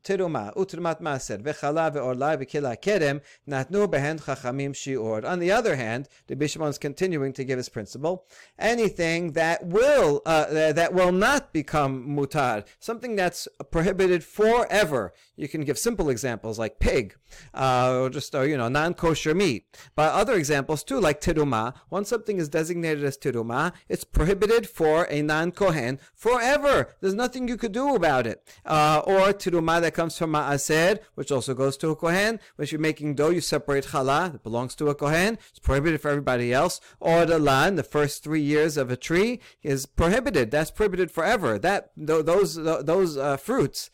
utrumat 0.03 1.01
maser 1.01 1.41
v'chala 1.41 1.93
ve'orla 1.93 2.37
v'kila 2.37 2.81
kerem 2.81 3.21
natnu 3.47 3.87
chachamim 3.87 4.73
shi'or. 4.73 5.25
On 5.25 5.39
the 5.39 5.51
other 5.51 5.75
hand, 5.75 6.07
the 6.27 6.35
Bishimon 6.35 6.69
is 6.69 6.77
continuing 6.77 7.33
to 7.33 7.43
give 7.43 7.57
his 7.57 7.69
principle. 7.69 8.25
Anything 8.57 9.33
that 9.33 9.65
will 9.65 10.21
uh, 10.25 10.71
that 10.73 10.93
will 10.93 11.11
not 11.11 11.53
become 11.53 12.07
mutar, 12.07 12.65
something 12.79 13.15
that's 13.15 13.47
prohibited 13.71 14.23
forever. 14.23 15.13
You 15.35 15.47
can 15.47 15.61
give 15.61 15.77
simple 15.77 16.09
examples 16.09 16.59
like 16.59 16.79
pig, 16.79 17.15
uh, 17.53 18.01
or 18.01 18.09
just 18.09 18.35
uh, 18.35 18.41
you 18.41 18.57
know 18.57 18.69
non-kosher 18.69 19.33
meat. 19.33 19.65
But 19.95 20.13
other 20.13 20.33
examples 20.33 20.83
too, 20.83 20.99
like 20.99 21.21
tiruma. 21.21 21.73
Once 21.89 22.09
something 22.09 22.37
is 22.37 22.49
designated 22.49 23.03
as 23.03 23.17
tiruma, 23.17 23.73
it's 23.89 24.03
prohibited 24.03 24.67
for 24.67 25.07
a 25.09 25.21
non-Kohen 25.21 25.99
forever. 26.13 26.95
There's 26.99 27.13
nothing 27.13 27.47
you 27.47 27.57
could 27.57 27.71
do 27.71 27.95
about 27.95 28.27
it. 28.27 28.47
Uh, 28.65 29.01
or 29.05 29.33
Tiruma 29.33 29.81
that 29.81 29.90
comes 29.93 30.17
from 30.17 30.31
Ma'aser, 30.31 30.99
which 31.15 31.31
also 31.31 31.53
goes 31.53 31.77
to 31.77 31.89
a 31.89 31.95
Kohen. 31.95 32.39
If 32.57 32.71
you're 32.71 32.81
making 32.81 33.15
dough, 33.15 33.29
you 33.29 33.41
separate 33.41 33.85
challah, 33.87 34.31
that 34.31 34.43
belongs 34.43 34.75
to 34.75 34.89
a 34.89 34.95
Kohen. 34.95 35.37
It's 35.49 35.59
prohibited 35.59 36.01
for 36.01 36.09
everybody 36.09 36.53
else. 36.53 36.81
Or 36.99 37.25
the 37.25 37.39
lan, 37.39 37.75
the 37.75 37.83
first 37.83 38.23
three 38.23 38.41
years 38.41 38.77
of 38.77 38.89
a 38.89 38.97
tree, 38.97 39.39
is 39.63 39.85
prohibited. 39.85 40.51
That's 40.51 40.71
prohibited 40.71 41.11
forever. 41.11 41.57
That 41.59 41.91
Those, 41.95 42.55
those 42.55 43.17
uh, 43.17 43.37
fruits 43.37 43.89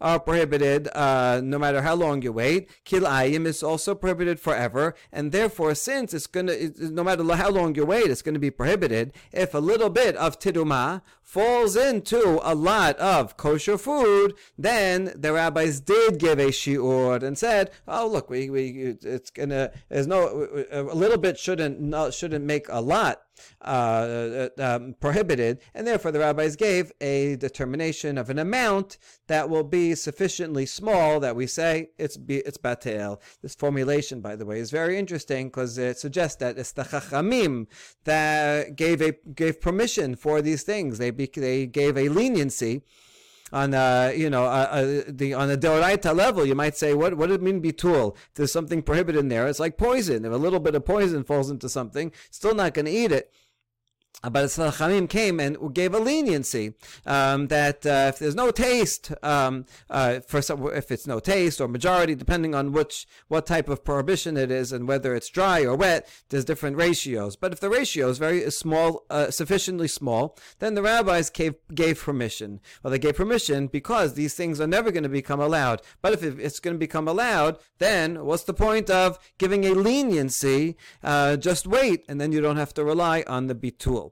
are 0.00 0.20
prohibited 0.20 0.88
uh, 0.94 1.40
no 1.42 1.58
matter 1.58 1.82
how 1.82 1.94
long 1.94 2.22
you 2.22 2.32
wait. 2.32 2.70
Kilayim 2.84 3.46
is 3.46 3.62
also 3.62 3.94
prohibited 3.94 4.40
forever, 4.40 4.94
and 5.12 5.32
therefore, 5.32 5.74
since 5.74 6.14
it's 6.14 6.26
gonna, 6.26 6.54
no 6.78 7.04
matter 7.04 7.24
how 7.34 7.50
long 7.50 7.74
you 7.74 7.84
wait, 7.84 8.10
it's 8.10 8.22
to 8.22 8.38
be 8.38 8.50
prohibited. 8.50 9.12
If 9.32 9.54
a 9.54 9.58
little 9.58 9.90
bit 9.90 10.16
of 10.16 10.38
tiruma 10.38 11.02
falls 11.22 11.76
into 11.76 12.40
a 12.42 12.54
lot 12.54 12.96
of 12.96 13.36
kosher 13.36 13.78
food, 13.78 14.34
then 14.58 15.12
the 15.14 15.32
rabbis 15.32 15.80
did 15.80 16.18
give 16.18 16.38
a 16.38 16.48
shiur 16.48 17.22
and 17.22 17.38
said, 17.38 17.70
"Oh, 17.86 18.06
look, 18.06 18.30
we, 18.30 18.50
we 18.50 18.96
it's 19.02 19.30
gonna 19.30 19.70
there's 19.88 20.06
no 20.06 20.48
a 20.70 20.82
little 20.82 21.18
bit 21.18 21.38
shouldn't 21.38 22.14
shouldn't 22.14 22.44
make 22.44 22.66
a 22.68 22.80
lot." 22.80 23.22
Uh, 23.62 24.48
uh, 24.58 24.76
um, 24.76 24.94
prohibited, 25.00 25.60
and 25.74 25.86
therefore 25.86 26.10
the 26.10 26.18
rabbis 26.18 26.56
gave 26.56 26.92
a 27.00 27.36
determination 27.36 28.16
of 28.16 28.30
an 28.30 28.38
amount 28.38 28.98
that 29.26 29.50
will 29.50 29.64
be 29.64 29.94
sufficiently 29.94 30.64
small 30.64 31.20
that 31.20 31.36
we 31.36 31.46
say 31.46 31.90
it's 31.98 32.18
it's 32.28 32.58
batel. 32.58 33.20
This 33.42 33.54
formulation, 33.54 34.20
by 34.20 34.36
the 34.36 34.46
way, 34.46 34.58
is 34.58 34.70
very 34.70 34.98
interesting 34.98 35.48
because 35.48 35.76
it 35.78 35.98
suggests 35.98 36.36
that 36.36 36.58
it's 36.58 36.72
the 36.72 36.84
chachamim 36.84 37.66
that 38.04 38.76
gave 38.76 39.02
a 39.02 39.12
gave 39.34 39.60
permission 39.60 40.16
for 40.16 40.40
these 40.40 40.62
things. 40.62 40.98
They 40.98 41.10
they 41.10 41.66
gave 41.66 41.96
a 41.96 42.08
leniency 42.08 42.82
on 43.52 43.74
uh, 43.74 44.12
you 44.14 44.30
know 44.30 44.44
uh, 44.44 44.68
uh, 44.70 45.02
the 45.08 45.34
on 45.34 45.50
a 45.50 45.56
deoraita 45.56 46.14
level, 46.14 46.46
you 46.46 46.54
might 46.54 46.76
say, 46.76 46.94
what 46.94 47.14
what 47.16 47.28
does 47.28 47.36
it 47.36 47.42
mean 47.42 47.62
bitul? 47.62 48.16
There's 48.34 48.52
something 48.52 48.82
prohibited 48.82 49.20
in 49.20 49.28
there. 49.28 49.46
It's 49.48 49.60
like 49.60 49.76
poison. 49.76 50.24
If 50.24 50.32
a 50.32 50.36
little 50.36 50.60
bit 50.60 50.74
of 50.74 50.84
poison 50.84 51.24
falls 51.24 51.50
into 51.50 51.68
something, 51.68 52.12
still 52.30 52.54
not 52.54 52.74
going 52.74 52.86
to 52.86 52.92
eat 52.92 53.12
it. 53.12 53.32
But 54.22 54.32
the 54.32 54.48
Chachamim 54.48 55.08
came 55.08 55.40
and 55.40 55.72
gave 55.72 55.94
a 55.94 55.98
leniency 55.98 56.74
um, 57.06 57.48
that 57.48 57.86
uh, 57.86 58.10
if 58.10 58.18
there's 58.18 58.34
no 58.34 58.50
taste, 58.50 59.12
um, 59.22 59.64
uh, 59.88 60.20
for 60.20 60.42
some, 60.42 60.66
if 60.74 60.90
it's 60.90 61.06
no 61.06 61.20
taste 61.20 61.58
or 61.58 61.68
majority, 61.68 62.14
depending 62.14 62.54
on 62.54 62.72
which 62.72 63.06
what 63.28 63.46
type 63.46 63.70
of 63.70 63.82
prohibition 63.82 64.36
it 64.36 64.50
is 64.50 64.72
and 64.72 64.86
whether 64.86 65.14
it's 65.14 65.30
dry 65.30 65.64
or 65.64 65.74
wet, 65.74 66.06
there's 66.28 66.44
different 66.44 66.76
ratios. 66.76 67.34
But 67.34 67.52
if 67.52 67.60
the 67.60 67.70
ratio 67.70 68.10
is 68.10 68.18
very 68.18 68.40
is 68.40 68.58
small, 68.58 69.06
uh, 69.08 69.30
sufficiently 69.30 69.88
small, 69.88 70.36
then 70.58 70.74
the 70.74 70.82
rabbis 70.82 71.30
gave 71.30 71.54
gave 71.74 72.02
permission. 72.02 72.60
Well, 72.82 72.90
they 72.90 72.98
gave 72.98 73.16
permission 73.16 73.68
because 73.68 74.14
these 74.14 74.34
things 74.34 74.60
are 74.60 74.66
never 74.66 74.90
going 74.90 75.04
to 75.04 75.08
become 75.08 75.40
allowed. 75.40 75.80
But 76.02 76.12
if 76.12 76.22
it's 76.22 76.60
going 76.60 76.74
to 76.74 76.78
become 76.78 77.08
allowed, 77.08 77.56
then 77.78 78.24
what's 78.26 78.44
the 78.44 78.52
point 78.52 78.90
of 78.90 79.18
giving 79.38 79.64
a 79.64 79.72
leniency? 79.72 80.76
Uh, 81.02 81.36
just 81.36 81.66
wait, 81.66 82.04
and 82.06 82.20
then 82.20 82.32
you 82.32 82.42
don't 82.42 82.58
have 82.58 82.74
to 82.74 82.84
rely 82.84 83.24
on 83.26 83.46
the 83.46 83.54
bitul. 83.54 84.09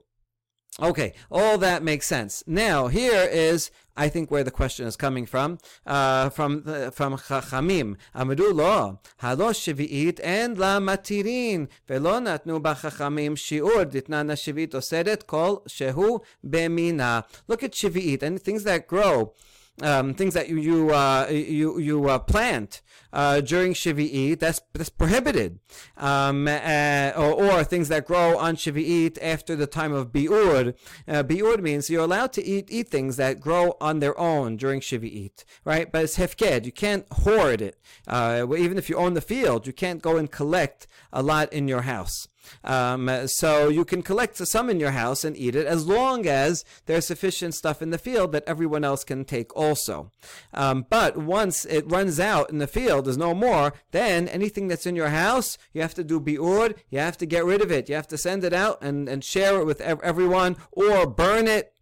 Okay, 0.81 1.13
all 1.29 1.57
that 1.57 1.83
makes 1.83 2.07
sense. 2.07 2.41
Now, 2.47 2.87
here 2.87 3.27
is, 3.29 3.69
I 3.97 4.07
think, 4.07 4.31
where 4.31 4.45
the 4.45 4.51
question 4.51 4.87
is 4.87 4.95
coming 4.95 5.25
from. 5.25 5.57
Uh, 5.85 6.29
from 6.29 6.63
the, 6.63 6.91
from 6.91 7.17
Chachamim. 7.17 7.97
Amru 8.15 8.53
lo, 8.53 8.99
halo 9.17 9.49
shvi'it 9.49 10.21
and 10.23 10.57
la 10.57 10.79
matirin, 10.79 11.67
velo 11.85 12.21
natnu 12.21 12.61
b'chachamim 12.61 13.35
shi'ur 13.35 13.85
ditnana 13.91 14.35
shvi'it 14.35 14.69
oseret 14.69 15.27
kol 15.27 15.63
shehu 15.67 16.21
bemina. 16.47 17.25
Look 17.49 17.61
at 17.61 17.73
shvi'it, 17.73 18.23
and 18.23 18.41
things 18.41 18.63
that 18.63 18.87
grow 18.87 19.33
um, 19.81 20.13
things 20.13 20.33
that 20.33 20.49
you 20.49 20.57
you 20.57 20.91
uh, 20.91 21.27
you 21.29 21.79
you 21.79 22.09
uh, 22.09 22.19
plant 22.19 22.81
uh, 23.11 23.41
during 23.41 23.73
Shivi'it, 23.73 24.39
that's 24.39 24.61
that's 24.73 24.89
prohibited, 24.89 25.59
um, 25.97 26.47
uh, 26.47 27.11
or, 27.15 27.33
or, 27.33 27.63
things 27.63 27.89
that 27.89 28.05
grow 28.05 28.37
on 28.37 28.55
Shivi'it 28.55 29.17
after 29.21 29.55
the 29.55 29.67
time 29.67 29.93
of 29.93 30.11
Biur. 30.11 30.75
Uh, 31.07 31.23
Biur 31.23 31.59
means 31.59 31.89
you're 31.89 32.03
allowed 32.03 32.33
to 32.33 32.45
eat 32.45 32.67
eat 32.69 32.89
things 32.89 33.17
that 33.17 33.39
grow 33.39 33.75
on 33.81 33.99
their 33.99 34.17
own 34.19 34.57
during 34.57 34.79
Shivi'it, 34.79 35.43
right? 35.65 35.91
But 35.91 36.03
it's 36.03 36.17
hefker. 36.17 36.63
You 36.63 36.71
can't 36.71 37.05
hoard 37.11 37.61
it. 37.61 37.79
Uh, 38.07 38.45
even 38.57 38.77
if 38.77 38.89
you 38.89 38.95
own 38.95 39.13
the 39.13 39.21
field, 39.21 39.65
you 39.65 39.73
can't 39.73 40.01
go 40.01 40.17
and 40.17 40.31
collect 40.31 40.87
a 41.11 41.23
lot 41.23 41.51
in 41.51 41.67
your 41.67 41.81
house. 41.81 42.27
Um, 42.63 43.09
so 43.27 43.69
you 43.69 43.85
can 43.85 44.01
collect 44.01 44.37
some 44.37 44.69
in 44.69 44.79
your 44.79 44.91
house 44.91 45.23
and 45.23 45.37
eat 45.37 45.55
it 45.55 45.65
as 45.65 45.87
long 45.87 46.25
as 46.25 46.63
there's 46.85 47.07
sufficient 47.07 47.55
stuff 47.55 47.81
in 47.81 47.89
the 47.89 47.97
field 47.97 48.31
that 48.31 48.43
everyone 48.47 48.83
else 48.83 49.03
can 49.03 49.25
take 49.25 49.55
also. 49.55 50.11
Um, 50.53 50.85
but 50.89 51.17
once 51.17 51.65
it 51.65 51.89
runs 51.89 52.19
out 52.19 52.49
in 52.49 52.57
the 52.57 52.67
field, 52.67 53.05
there's 53.05 53.17
no 53.17 53.33
more, 53.33 53.73
then 53.91 54.27
anything 54.27 54.67
that's 54.67 54.85
in 54.85 54.95
your 54.95 55.09
house, 55.09 55.57
you 55.73 55.81
have 55.81 55.93
to 55.95 56.03
do 56.03 56.19
bi'ur, 56.19 56.75
you 56.89 56.99
have 56.99 57.17
to 57.17 57.25
get 57.25 57.45
rid 57.45 57.61
of 57.61 57.71
it. 57.71 57.89
You 57.89 57.95
have 57.95 58.07
to 58.07 58.17
send 58.17 58.43
it 58.43 58.53
out 58.53 58.81
and, 58.81 59.07
and 59.07 59.23
share 59.23 59.59
it 59.59 59.65
with 59.65 59.81
everyone 59.81 60.57
or 60.71 61.07
burn 61.07 61.47
it 61.47 61.73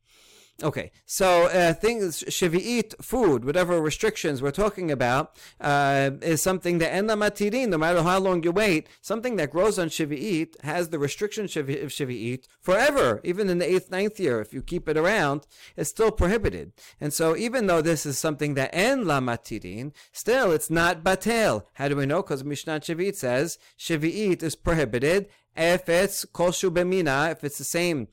Okay, 0.64 0.92
so 1.06 1.46
uh, 1.46 1.72
things 1.74 2.24
shavi'it 2.24 2.96
food, 3.04 3.46
whatever 3.46 3.80
restrictions 3.80 4.42
we're 4.42 4.50
talking 4.50 4.90
about, 4.90 5.38
uh, 5.62 6.10
is 6.24 6.42
something 6.42 6.80
that 6.80 6.92
en 6.92 7.06
matirin, 7.06 7.70
no 7.70 7.78
matter 7.78 8.02
how 8.02 8.18
long 8.18 8.42
you 8.42 8.52
wait, 8.52 8.88
something 9.00 9.36
that 9.36 9.52
grows 9.52 9.78
on 9.78 9.90
shavi'it 9.90 10.60
has 10.64 10.90
the 10.90 10.98
restriction 10.98 11.46
of 11.46 11.52
shavi'it 11.52 12.46
forever, 12.60 13.22
even 13.24 13.52
in 13.52 13.60
the 13.60 13.72
eighth, 13.72 13.92
ninth 13.92 14.20
year. 14.20 14.42
If 14.42 14.52
you 14.52 14.64
keep 14.64 14.90
it 14.90 14.98
around, 14.98 15.46
it's 15.76 15.92
still 15.92 16.10
prohibited. 16.10 16.74
And 17.00 17.14
so, 17.14 17.38
even 17.38 17.68
though 17.68 17.84
this 17.84 18.08
is 18.08 18.18
something 18.18 18.56
that 18.56 18.72
en 18.74 19.06
la 19.06 19.20
matirin, 19.20 19.94
still 20.12 20.52
it's 20.52 20.72
not 20.72 21.04
batel. 21.04 21.66
How 21.74 21.88
do 21.88 21.96
we 21.96 22.08
know? 22.08 22.24
Because 22.24 22.44
Mishnah 22.44 22.80
Shavi'it 22.80 23.16
says 23.16 23.60
shavi'it 23.78 24.42
is 24.42 24.56
prohibited 24.56 25.28
if 25.56 25.90
it's 25.90 26.26
kol 26.26 26.52
bemina, 26.52 27.32
if 27.32 27.44
it's 27.44 27.58
the 27.58 27.64
same 27.64 28.08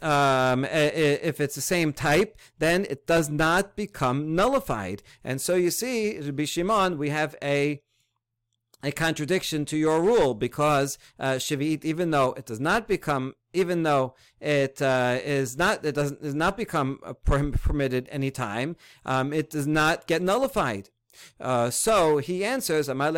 um, 0.00 0.64
if 0.64 1.40
it's 1.40 1.54
the 1.54 1.60
same 1.60 1.92
type, 1.92 2.38
then 2.58 2.86
it 2.88 3.06
does 3.06 3.28
not 3.28 3.76
become 3.76 4.34
nullified. 4.34 5.02
And 5.24 5.40
so 5.40 5.54
you 5.54 5.70
see, 5.70 6.18
Rabbi 6.18 6.44
Shimon, 6.44 6.98
we 6.98 7.10
have 7.10 7.36
a 7.42 7.82
a 8.82 8.90
contradiction 8.90 9.64
to 9.66 9.76
your 9.76 10.02
rule 10.02 10.34
because 10.34 10.98
uh, 11.18 11.38
even 11.50 12.10
though 12.10 12.32
it 12.32 12.46
does 12.46 12.60
not 12.60 12.88
become, 12.88 13.34
even 13.52 13.84
though 13.84 14.14
it 14.40 14.82
uh, 14.82 15.18
is 15.22 15.56
not, 15.56 15.84
it 15.84 15.94
doesn't, 15.94 16.20
does 16.20 16.34
not 16.34 16.56
become 16.56 16.98
permitted 17.24 18.08
any 18.10 18.30
time, 18.30 18.76
um, 19.06 19.32
it 19.32 19.50
does 19.50 19.66
not 19.66 20.06
get 20.06 20.20
nullified. 20.20 20.90
Uh, 21.40 21.70
so 21.70 22.18
he 22.18 22.44
answers, 22.44 22.88
aval 22.88 23.14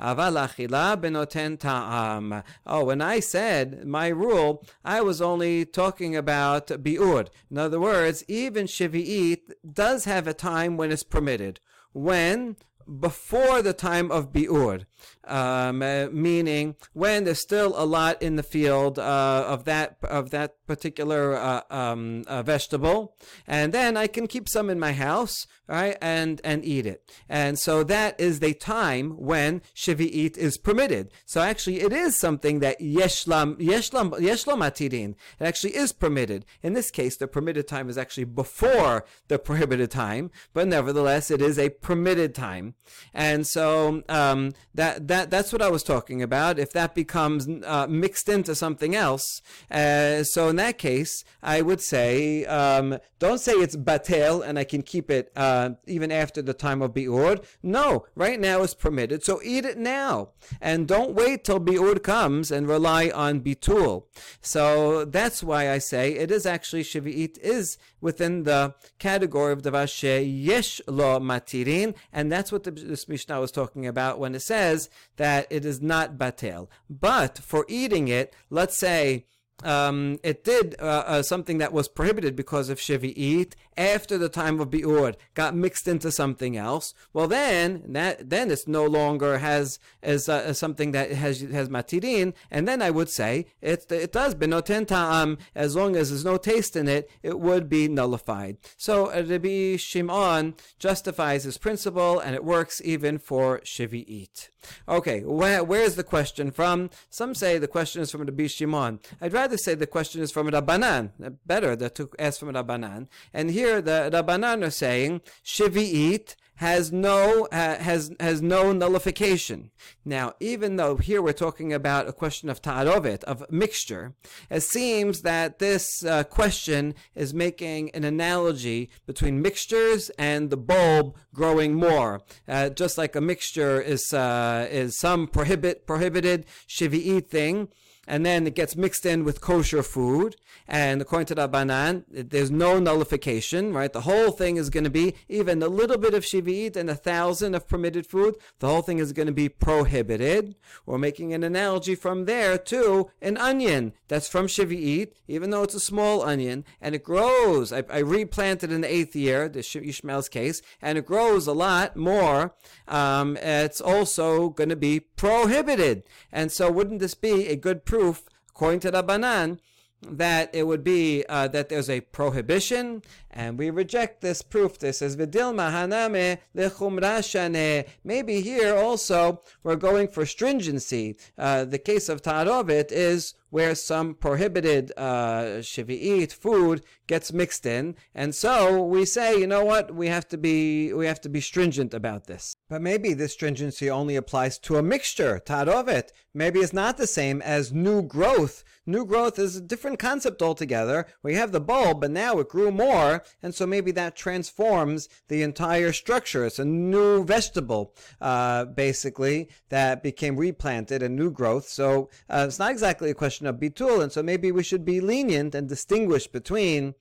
achila 0.00 0.96
benoten 1.00 1.58
ta'am. 1.58 2.42
Oh, 2.66 2.84
when 2.84 3.00
I 3.00 3.20
said 3.20 3.84
my 3.86 4.08
rule, 4.08 4.64
I 4.84 5.00
was 5.00 5.22
only 5.22 5.64
talking 5.64 6.16
about 6.16 6.66
bi'ur. 6.68 7.28
In 7.50 7.58
other 7.58 7.80
words, 7.80 8.24
even 8.28 8.66
Shivi'it 8.66 9.52
does 9.72 10.04
have 10.04 10.26
a 10.26 10.34
time 10.34 10.76
when 10.76 10.90
it's 10.92 11.02
permitted. 11.02 11.60
When? 11.92 12.56
Before 13.00 13.62
the 13.62 13.72
time 13.72 14.10
of 14.10 14.32
bi'ur 14.32 14.86
um, 15.24 15.82
uh, 15.82 16.06
meaning 16.12 16.76
when 16.92 17.24
there's 17.24 17.40
still 17.40 17.74
a 17.76 17.84
lot 17.84 18.20
in 18.22 18.36
the 18.36 18.42
field 18.42 18.98
uh, 18.98 19.44
of 19.46 19.64
that 19.64 19.96
of 20.02 20.30
that 20.30 20.54
particular 20.66 21.36
uh, 21.36 21.62
um, 21.70 22.24
uh, 22.26 22.42
vegetable, 22.42 23.16
and 23.46 23.72
then 23.72 23.96
I 23.96 24.06
can 24.06 24.26
keep 24.26 24.48
some 24.48 24.70
in 24.70 24.78
my 24.78 24.92
house, 24.92 25.46
right, 25.68 25.96
and 26.00 26.40
and 26.44 26.64
eat 26.64 26.86
it. 26.86 27.10
And 27.28 27.58
so 27.58 27.82
that 27.84 28.18
is 28.20 28.40
the 28.40 28.54
time 28.54 29.10
when 29.10 29.62
shavi'it 29.74 30.36
is 30.36 30.58
permitted. 30.58 31.10
So 31.26 31.40
actually, 31.40 31.80
it 31.80 31.92
is 31.92 32.18
something 32.18 32.60
that 32.60 32.80
yeshlam 32.80 33.56
yeshlam 33.56 34.10
yeshlam. 34.18 35.14
It 35.40 35.44
actually 35.44 35.76
is 35.76 35.92
permitted. 35.92 36.44
In 36.62 36.72
this 36.72 36.90
case, 36.90 37.16
the 37.16 37.26
permitted 37.26 37.68
time 37.68 37.88
is 37.88 37.98
actually 37.98 38.24
before 38.24 39.04
the 39.28 39.38
prohibited 39.38 39.90
time, 39.90 40.30
but 40.52 40.68
nevertheless, 40.68 41.30
it 41.30 41.40
is 41.40 41.58
a 41.58 41.70
permitted 41.70 42.34
time. 42.34 42.74
And 43.14 43.46
so 43.46 44.02
um, 44.08 44.52
that 44.74 44.91
that 45.00 45.30
that's 45.30 45.52
what 45.52 45.62
I 45.62 45.70
was 45.70 45.82
talking 45.82 46.22
about. 46.22 46.58
If 46.58 46.72
that 46.72 46.94
becomes 46.94 47.48
uh, 47.64 47.86
mixed 47.88 48.28
into 48.28 48.54
something 48.54 48.94
else, 48.94 49.42
uh, 49.70 50.24
so 50.24 50.48
in 50.48 50.56
that 50.56 50.78
case, 50.78 51.24
I 51.42 51.62
would 51.62 51.80
say 51.80 52.44
um, 52.46 52.98
don't 53.18 53.38
say 53.38 53.52
it's 53.52 53.76
batel 53.76 54.44
and 54.46 54.58
I 54.58 54.64
can 54.64 54.82
keep 54.82 55.10
it 55.10 55.32
uh, 55.36 55.70
even 55.86 56.10
after 56.10 56.42
the 56.42 56.54
time 56.54 56.82
of 56.82 56.92
biur. 56.92 57.44
No, 57.62 58.06
right 58.14 58.40
now 58.40 58.62
it's 58.62 58.74
permitted, 58.74 59.24
so 59.24 59.40
eat 59.42 59.64
it 59.64 59.78
now 59.78 60.30
and 60.60 60.88
don't 60.88 61.14
wait 61.14 61.44
till 61.44 61.60
biur 61.60 62.02
comes 62.02 62.50
and 62.50 62.68
rely 62.68 63.10
on 63.10 63.40
bitul. 63.40 64.04
So 64.40 65.04
that's 65.04 65.42
why 65.42 65.70
I 65.70 65.78
say 65.78 66.12
it 66.12 66.30
is 66.30 66.46
actually 66.46 66.84
shavi'it 66.84 67.38
is 67.38 67.78
within 68.02 68.42
the 68.42 68.74
category 68.98 69.52
of 69.54 69.62
davashe 69.62 70.44
yesh 70.44 70.82
lo 70.86 71.18
matirin, 71.18 71.94
and 72.12 72.30
that's 72.30 72.52
what 72.52 72.64
the, 72.64 72.70
this 72.70 73.08
Mishnah 73.08 73.40
was 73.40 73.50
talking 73.50 73.86
about 73.86 74.18
when 74.18 74.34
it 74.34 74.40
says 74.40 74.90
that 75.16 75.46
it 75.48 75.64
is 75.64 75.80
not 75.80 76.18
batel. 76.18 76.68
But 76.90 77.38
for 77.38 77.64
eating 77.68 78.08
it, 78.08 78.34
let's 78.50 78.76
say 78.76 79.24
um, 79.64 80.18
it 80.22 80.44
did 80.44 80.74
uh, 80.80 81.04
uh, 81.06 81.22
something 81.22 81.58
that 81.58 81.72
was 81.72 81.88
prohibited 81.88 82.34
because 82.36 82.68
of 82.68 82.78
Shavi'it 82.78 83.54
after 83.76 84.18
the 84.18 84.28
time 84.28 84.60
of 84.60 84.70
Bi'ur, 84.70 85.14
got 85.34 85.54
mixed 85.54 85.88
into 85.88 86.12
something 86.12 86.56
else. 86.56 86.94
Well, 87.12 87.28
then 87.28 87.82
that 87.88 88.28
then 88.28 88.50
it's 88.50 88.68
no 88.68 88.84
longer 88.84 89.38
has 89.38 89.78
as, 90.02 90.28
uh, 90.28 90.52
something 90.52 90.92
that 90.92 91.12
has 91.12 91.40
has 91.40 91.68
matirin, 91.68 92.34
and 92.50 92.66
then 92.68 92.82
I 92.82 92.90
would 92.90 93.08
say 93.08 93.46
it 93.60 93.90
it 93.90 94.12
does 94.12 94.34
benoten 94.34 94.86
ta'am 94.86 95.38
as 95.54 95.76
long 95.76 95.96
as 95.96 96.10
there's 96.10 96.24
no 96.24 96.36
taste 96.36 96.76
in 96.76 96.88
it, 96.88 97.10
it 97.22 97.38
would 97.38 97.68
be 97.68 97.88
nullified. 97.88 98.58
So 98.76 99.06
uh, 99.06 99.24
Rabbi 99.26 99.76
Shimon 99.76 100.54
justifies 100.78 101.44
his 101.44 101.58
principle, 101.58 102.18
and 102.18 102.34
it 102.34 102.44
works 102.44 102.82
even 102.84 103.18
for 103.18 103.60
Shavi'it. 103.60 104.50
Okay, 104.88 105.20
where, 105.20 105.64
where's 105.64 105.96
the 105.96 106.04
question 106.04 106.50
from? 106.50 106.90
Some 107.10 107.34
say 107.34 107.58
the 107.58 107.68
question 107.68 108.02
is 108.02 108.10
from 108.10 108.22
Rabbi 108.22 108.46
Shimon. 108.46 109.00
I'd 109.20 109.32
rather 109.32 109.41
say 109.56 109.74
the 109.74 109.86
question 109.86 110.22
is 110.22 110.30
from 110.30 110.48
Rabbanan. 110.48 111.10
Better 111.46 111.76
that 111.76 111.94
to 111.96 112.10
ask 112.18 112.40
from 112.40 112.52
Rabbanan. 112.52 113.08
And 113.32 113.50
here 113.50 113.80
the 113.80 114.10
Rabbanan 114.12 114.66
are 114.66 114.70
saying 114.70 115.22
Shivi'it 115.44 116.36
has 116.62 116.92
no 116.92 117.48
uh, 117.50 117.76
has 117.78 118.12
has 118.20 118.40
no 118.40 118.72
nullification. 118.72 119.70
Now, 120.04 120.34
even 120.38 120.76
though 120.76 120.96
here 120.96 121.20
we're 121.20 121.32
talking 121.32 121.72
about 121.72 122.08
a 122.08 122.12
question 122.12 122.48
of 122.48 122.62
ta'arovet, 122.62 123.24
of 123.24 123.44
mixture, 123.50 124.14
it 124.48 124.62
seems 124.62 125.22
that 125.22 125.58
this 125.58 126.04
uh, 126.04 126.22
question 126.24 126.94
is 127.16 127.34
making 127.34 127.90
an 127.90 128.04
analogy 128.04 128.90
between 129.06 129.42
mixtures 129.42 130.10
and 130.10 130.50
the 130.50 130.56
bulb 130.56 131.16
growing 131.34 131.74
more. 131.74 132.20
Uh, 132.46 132.68
just 132.68 132.96
like 132.96 133.16
a 133.16 133.20
mixture 133.20 133.80
is 133.80 134.12
uh, 134.12 134.68
is 134.70 134.98
some 134.98 135.26
prohibit 135.26 135.84
prohibited 135.84 136.46
shivi'it 136.68 137.26
thing, 137.26 137.68
and 138.06 138.24
then 138.26 138.46
it 138.46 138.54
gets 138.54 138.76
mixed 138.76 139.06
in 139.06 139.24
with 139.24 139.40
kosher 139.40 139.82
food. 139.82 140.36
And 140.68 141.02
according 141.02 141.26
to 141.26 141.34
the 141.34 141.48
Banan, 141.48 142.04
there's 142.08 142.50
no 142.50 142.78
nullification, 142.78 143.72
right? 143.72 143.92
The 143.92 144.02
whole 144.02 144.30
thing 144.30 144.56
is 144.56 144.70
going 144.70 144.84
to 144.84 144.90
be 144.90 145.14
even 145.28 145.62
a 145.62 145.68
little 145.68 145.98
bit 145.98 146.14
of 146.14 146.24
shivit 146.24 146.76
and 146.76 146.88
a 146.88 146.94
thousand 146.94 147.54
of 147.54 147.68
permitted 147.68 148.06
food. 148.06 148.36
The 148.60 148.68
whole 148.68 148.82
thing 148.82 148.98
is 148.98 149.12
going 149.12 149.26
to 149.26 149.32
be 149.32 149.48
prohibited. 149.48 150.54
We're 150.86 150.98
making 150.98 151.34
an 151.34 151.42
analogy 151.42 151.94
from 151.94 152.24
there 152.24 152.56
to 152.58 153.10
an 153.20 153.36
onion 153.36 153.92
that's 154.08 154.28
from 154.28 154.46
shivit, 154.46 155.12
even 155.28 155.50
though 155.50 155.62
it's 155.62 155.74
a 155.74 155.80
small 155.80 156.22
onion, 156.22 156.64
and 156.80 156.94
it 156.94 157.02
grows. 157.02 157.72
I, 157.72 157.84
I 157.90 157.98
replanted 157.98 158.72
in 158.72 158.82
the 158.82 158.92
eighth 158.92 159.16
year, 159.16 159.48
the 159.48 159.60
Ishmael's 159.60 160.28
case, 160.28 160.62
and 160.80 160.98
it 160.98 161.06
grows 161.06 161.46
a 161.46 161.52
lot 161.52 161.96
more. 161.96 162.54
Um, 162.88 163.36
it's 163.36 163.80
also 163.80 164.50
going 164.50 164.68
to 164.70 164.76
be 164.76 165.00
prohibited. 165.00 166.04
And 166.30 166.52
so, 166.52 166.70
wouldn't 166.70 167.00
this 167.00 167.14
be 167.14 167.48
a 167.48 167.56
good 167.56 167.84
proof, 167.84 168.24
according 168.50 168.80
to 168.80 168.90
the 168.90 169.02
Banan, 169.02 169.60
that 170.08 170.50
it 170.52 170.64
would 170.64 170.82
be 170.84 171.24
uh, 171.28 171.48
that 171.48 171.68
there's 171.68 171.90
a 171.90 172.00
prohibition, 172.00 173.02
and 173.30 173.58
we 173.58 173.70
reject 173.70 174.20
this 174.20 174.42
proof. 174.42 174.78
This 174.78 175.00
is 175.02 175.16
vidilma 175.16 175.70
haname 175.70 176.38
lechumrashane. 176.56 177.88
Maybe 178.04 178.40
here 178.40 178.74
also 178.74 179.42
we're 179.62 179.76
going 179.76 180.08
for 180.08 180.26
stringency. 180.26 181.16
Uh, 181.38 181.64
the 181.64 181.78
case 181.78 182.08
of 182.08 182.22
tarovit 182.22 182.90
is 182.90 183.34
where 183.52 183.74
some 183.74 184.14
prohibited 184.14 184.90
uh, 184.96 185.60
shivi'it 185.60 186.32
food 186.32 186.82
gets 187.06 187.34
mixed 187.34 187.66
in, 187.66 187.94
and 188.14 188.34
so 188.34 188.82
we 188.82 189.04
say, 189.04 189.38
you 189.38 189.46
know 189.46 189.62
what, 189.62 189.94
we 189.94 190.06
have 190.06 190.26
to 190.26 190.38
be 190.38 190.90
we 190.94 191.04
have 191.04 191.20
to 191.20 191.28
be 191.28 191.38
stringent 191.38 191.92
about 191.92 192.26
this. 192.26 192.56
But 192.70 192.80
maybe 192.80 193.12
this 193.12 193.34
stringency 193.34 193.90
only 193.90 194.16
applies 194.16 194.58
to 194.60 194.78
a 194.78 194.82
mixture, 194.82 195.38
tarovit. 195.44 196.12
Maybe 196.32 196.60
it's 196.60 196.72
not 196.72 196.96
the 196.96 197.06
same 197.06 197.42
as 197.42 197.74
new 197.74 198.00
growth. 198.00 198.64
New 198.86 199.04
growth 199.04 199.38
is 199.38 199.54
a 199.54 199.60
different 199.60 199.98
concept 199.98 200.40
altogether. 200.40 201.06
We 201.22 201.34
have 201.34 201.52
the 201.52 201.60
bulb, 201.60 202.00
but 202.00 202.10
now 202.10 202.38
it 202.38 202.48
grew 202.48 202.72
more, 202.72 203.22
and 203.42 203.54
so 203.54 203.66
maybe 203.66 203.92
that 203.92 204.16
transforms 204.16 205.10
the 205.28 205.42
entire 205.42 205.92
structure. 205.92 206.46
It's 206.46 206.58
a 206.58 206.64
new 206.64 207.22
vegetable, 207.22 207.94
uh, 208.20 208.64
basically, 208.64 209.50
that 209.68 210.02
became 210.02 210.36
replanted, 210.36 211.02
a 211.02 211.08
new 211.08 211.30
growth. 211.30 211.68
So 211.68 212.08
uh, 212.30 212.46
it's 212.48 212.58
not 212.58 212.72
exactly 212.72 213.10
a 213.10 213.14
question 213.14 213.41
of 213.46 213.56
bitul, 213.56 214.02
and 214.02 214.12
so 214.12 214.22
maybe 214.22 214.52
we 214.52 214.62
should 214.62 214.84
be 214.84 215.00
lenient 215.00 215.54
and 215.54 215.68
distinguish 215.68 216.26
between 216.26 216.94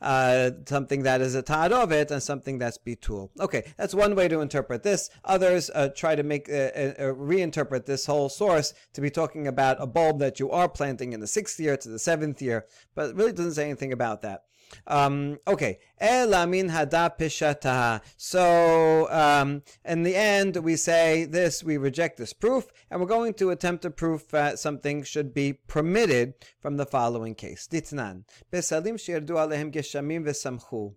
uh, 0.00 0.50
something 0.66 1.02
that 1.02 1.20
is 1.20 1.34
a 1.34 1.42
ta'arovet 1.42 2.10
and 2.10 2.22
something 2.22 2.58
that's 2.58 2.78
bitul. 2.78 3.30
Okay, 3.40 3.64
that's 3.76 3.94
one 3.94 4.14
way 4.14 4.28
to 4.28 4.40
interpret 4.40 4.82
this. 4.82 5.10
Others 5.24 5.70
uh, 5.74 5.88
try 5.94 6.14
to 6.14 6.22
make 6.22 6.48
uh, 6.48 6.52
uh, 6.52 6.94
uh, 6.98 7.02
reinterpret 7.14 7.86
this 7.86 8.06
whole 8.06 8.28
source 8.28 8.74
to 8.94 9.00
be 9.00 9.10
talking 9.10 9.46
about 9.46 9.76
a 9.80 9.86
bulb 9.86 10.18
that 10.20 10.40
you 10.40 10.50
are 10.50 10.68
planting 10.68 11.12
in 11.12 11.20
the 11.20 11.26
sixth 11.26 11.58
year 11.60 11.76
to 11.76 11.88
the 11.88 11.98
seventh 11.98 12.40
year, 12.42 12.66
but 12.94 13.10
it 13.10 13.16
really 13.16 13.32
doesn't 13.32 13.54
say 13.54 13.64
anything 13.64 13.92
about 13.92 14.22
that. 14.22 14.44
Um, 14.87 15.37
okay, 15.47 15.79
elamin 16.01 16.69
hada 16.69 17.11
pishataha. 17.17 18.01
So, 18.17 19.11
um, 19.11 19.63
in 19.85 20.03
the 20.03 20.15
end, 20.15 20.57
we 20.57 20.75
say 20.75 21.25
this, 21.25 21.63
we 21.63 21.77
reject 21.77 22.17
this 22.17 22.33
proof, 22.33 22.67
and 22.89 22.99
we're 22.99 23.07
going 23.07 23.33
to 23.35 23.49
attempt 23.49 23.81
to 23.83 23.91
prove 23.91 24.27
that 24.31 24.59
something 24.59 25.03
should 25.03 25.33
be 25.33 25.53
permitted 25.53 26.33
from 26.59 26.77
the 26.77 26.85
following 26.85 27.35
case. 27.35 27.67
Ditnan, 27.71 28.23
besalim 28.51 28.95
shirdu 28.95 29.31
alehem 29.31 29.71
geshamim 29.71 30.25
vesamchu. 30.25 30.93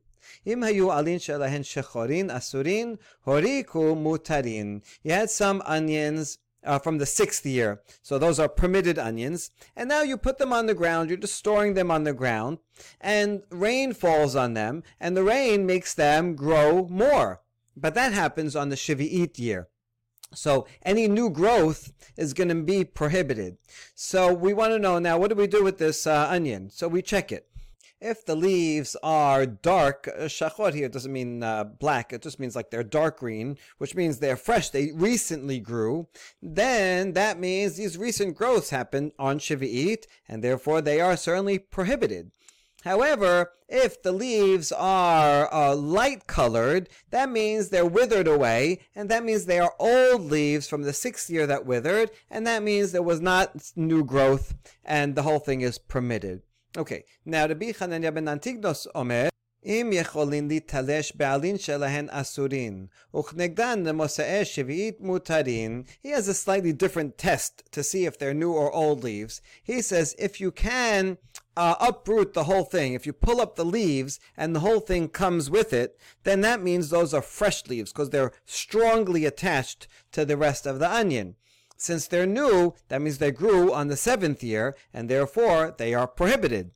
אם 0.46 0.62
היו 0.62 0.92
עלין 0.92 1.18
שלהן 1.18 1.62
שחורין, 1.62 2.30
אסורין, 2.30 2.96
הוריקו 3.24 3.94
מותרין. 3.94 4.80
You 5.04 5.10
had 5.10 5.30
some 5.30 5.60
onions 5.66 6.38
uh, 6.63 6.79
from 6.79 6.97
the 6.97 7.05
sixth 7.05 7.45
year. 7.45 7.81
So 8.01 8.17
those 8.17 8.39
are 8.39 8.49
permitted 8.49 8.97
onions. 8.99 9.51
And 9.75 9.89
now 9.89 10.01
you 10.01 10.17
put 10.17 10.37
them 10.37 10.53
on 10.53 10.65
the 10.65 10.73
ground. 10.73 11.09
You're 11.09 11.17
just 11.17 11.35
storing 11.35 11.73
them 11.73 11.91
on 11.91 12.03
the 12.03 12.13
ground. 12.13 12.59
And 12.99 13.43
rain 13.49 13.93
falls 13.93 14.35
on 14.35 14.53
them. 14.53 14.83
And 14.99 15.15
the 15.15 15.23
rain 15.23 15.65
makes 15.65 15.93
them 15.93 16.35
grow 16.35 16.87
more. 16.87 17.41
But 17.75 17.95
that 17.95 18.13
happens 18.13 18.55
on 18.55 18.69
the 18.69 18.75
Shivi'it 18.75 19.39
year. 19.39 19.69
So 20.33 20.67
any 20.83 21.07
new 21.07 21.29
growth 21.29 21.91
is 22.15 22.33
going 22.33 22.49
to 22.49 22.55
be 22.55 22.83
prohibited. 22.83 23.57
So 23.95 24.33
we 24.33 24.53
want 24.53 24.73
to 24.73 24.79
know 24.79 24.99
now, 24.99 25.17
what 25.17 25.29
do 25.29 25.35
we 25.35 25.47
do 25.47 25.63
with 25.63 25.77
this 25.79 26.05
uh, 26.05 26.27
onion? 26.29 26.69
So 26.69 26.87
we 26.87 27.01
check 27.01 27.31
it. 27.31 27.47
If 28.01 28.25
the 28.25 28.35
leaves 28.35 28.95
are 29.03 29.45
dark, 29.45 30.07
uh, 30.07 30.23
shachor 30.23 30.73
here 30.73 30.87
doesn't 30.87 31.11
mean 31.11 31.43
uh, 31.43 31.65
black, 31.65 32.13
it 32.13 32.21
just 32.21 32.39
means 32.39 32.55
like 32.55 32.71
they're 32.71 32.81
dark 32.81 33.19
green, 33.19 33.57
which 33.77 33.93
means 33.93 34.19
they're 34.19 34.37
fresh, 34.37 34.69
they 34.69 34.91
recently 34.93 35.59
grew, 35.59 36.07
then 36.41 37.11
that 37.11 37.37
means 37.37 37.75
these 37.75 37.97
recent 37.97 38.37
growths 38.37 38.69
happen 38.69 39.11
on 39.19 39.37
Shivi'it, 39.37 40.05
and 40.29 40.41
therefore 40.41 40.79
they 40.79 41.01
are 41.01 41.17
certainly 41.17 41.59
prohibited. 41.59 42.31
However, 42.83 43.51
if 43.67 44.01
the 44.01 44.13
leaves 44.13 44.71
are 44.71 45.53
uh, 45.53 45.75
light 45.75 46.25
colored, 46.25 46.87
that 47.09 47.29
means 47.29 47.67
they're 47.67 47.85
withered 47.85 48.29
away, 48.29 48.79
and 48.95 49.09
that 49.09 49.25
means 49.25 49.43
they 49.43 49.59
are 49.59 49.75
old 49.77 50.21
leaves 50.21 50.69
from 50.69 50.83
the 50.83 50.93
sixth 50.93 51.29
year 51.29 51.45
that 51.47 51.65
withered, 51.65 52.11
and 52.29 52.47
that 52.47 52.63
means 52.63 52.93
there 52.93 53.03
was 53.03 53.19
not 53.19 53.73
new 53.75 54.05
growth, 54.05 54.55
and 54.85 55.15
the 55.15 55.23
whole 55.23 55.39
thing 55.39 55.59
is 55.59 55.77
permitted. 55.77 56.43
Okay, 56.76 57.04
now 57.24 57.46
Rabbi 57.46 57.72
Chananya 57.72 58.12
ben 58.12 58.26
Antignos 58.26 58.86
Omer, 58.94 59.28
אם 59.64 59.90
יכולים 59.92 60.48
להתלש 60.48 61.12
בעלין 61.16 61.58
שלהן 61.58 62.08
אסורין, 62.10 62.86
וכנגדן 63.14 63.82
למושאי 63.86 64.44
שביעית 64.44 65.00
מותרין, 65.00 65.82
he 66.04 66.08
has 66.08 66.28
a 66.28 66.34
slightly 66.34 66.72
different 66.72 67.16
test 67.16 67.62
to 67.72 67.82
see 67.82 68.04
if 68.04 68.18
they're 68.18 68.34
new 68.34 68.52
or 68.52 68.70
old 68.72 69.02
leaves. 69.02 69.40
He 69.62 69.80
says 69.80 70.14
if 70.18 70.40
you 70.40 70.50
can 70.50 71.16
uh, 71.56 71.76
uproot 71.80 72.34
the 72.34 72.44
whole 72.44 72.64
thing, 72.64 72.92
if 72.92 73.06
you 73.06 73.12
pull 73.12 73.40
up 73.40 73.56
the 73.56 73.64
leaves 73.64 74.20
and 74.36 74.54
the 74.54 74.60
whole 74.60 74.80
thing 74.80 75.08
comes 75.08 75.48
with 75.48 75.72
it, 75.72 75.98
then 76.24 76.40
that 76.42 76.60
means 76.62 76.90
those 76.90 77.14
are 77.14 77.22
fresh 77.22 77.66
leaves 77.66 77.92
because 77.92 78.10
they're 78.10 78.32
strongly 78.44 79.24
attached 79.24 79.88
to 80.12 80.24
the 80.24 80.36
rest 80.36 80.66
of 80.66 80.78
the 80.78 80.90
onion. 80.90 81.36
Since 81.79 82.07
they're 82.07 82.27
new, 82.27 82.73
that 82.89 83.01
means 83.01 83.17
they 83.17 83.31
grew 83.31 83.73
on 83.73 83.87
the 83.87 83.95
seventh 83.95 84.43
year, 84.43 84.75
and 84.93 85.09
therefore 85.09 85.73
they 85.77 85.93
are 85.93 86.07
prohibited. 86.07 86.71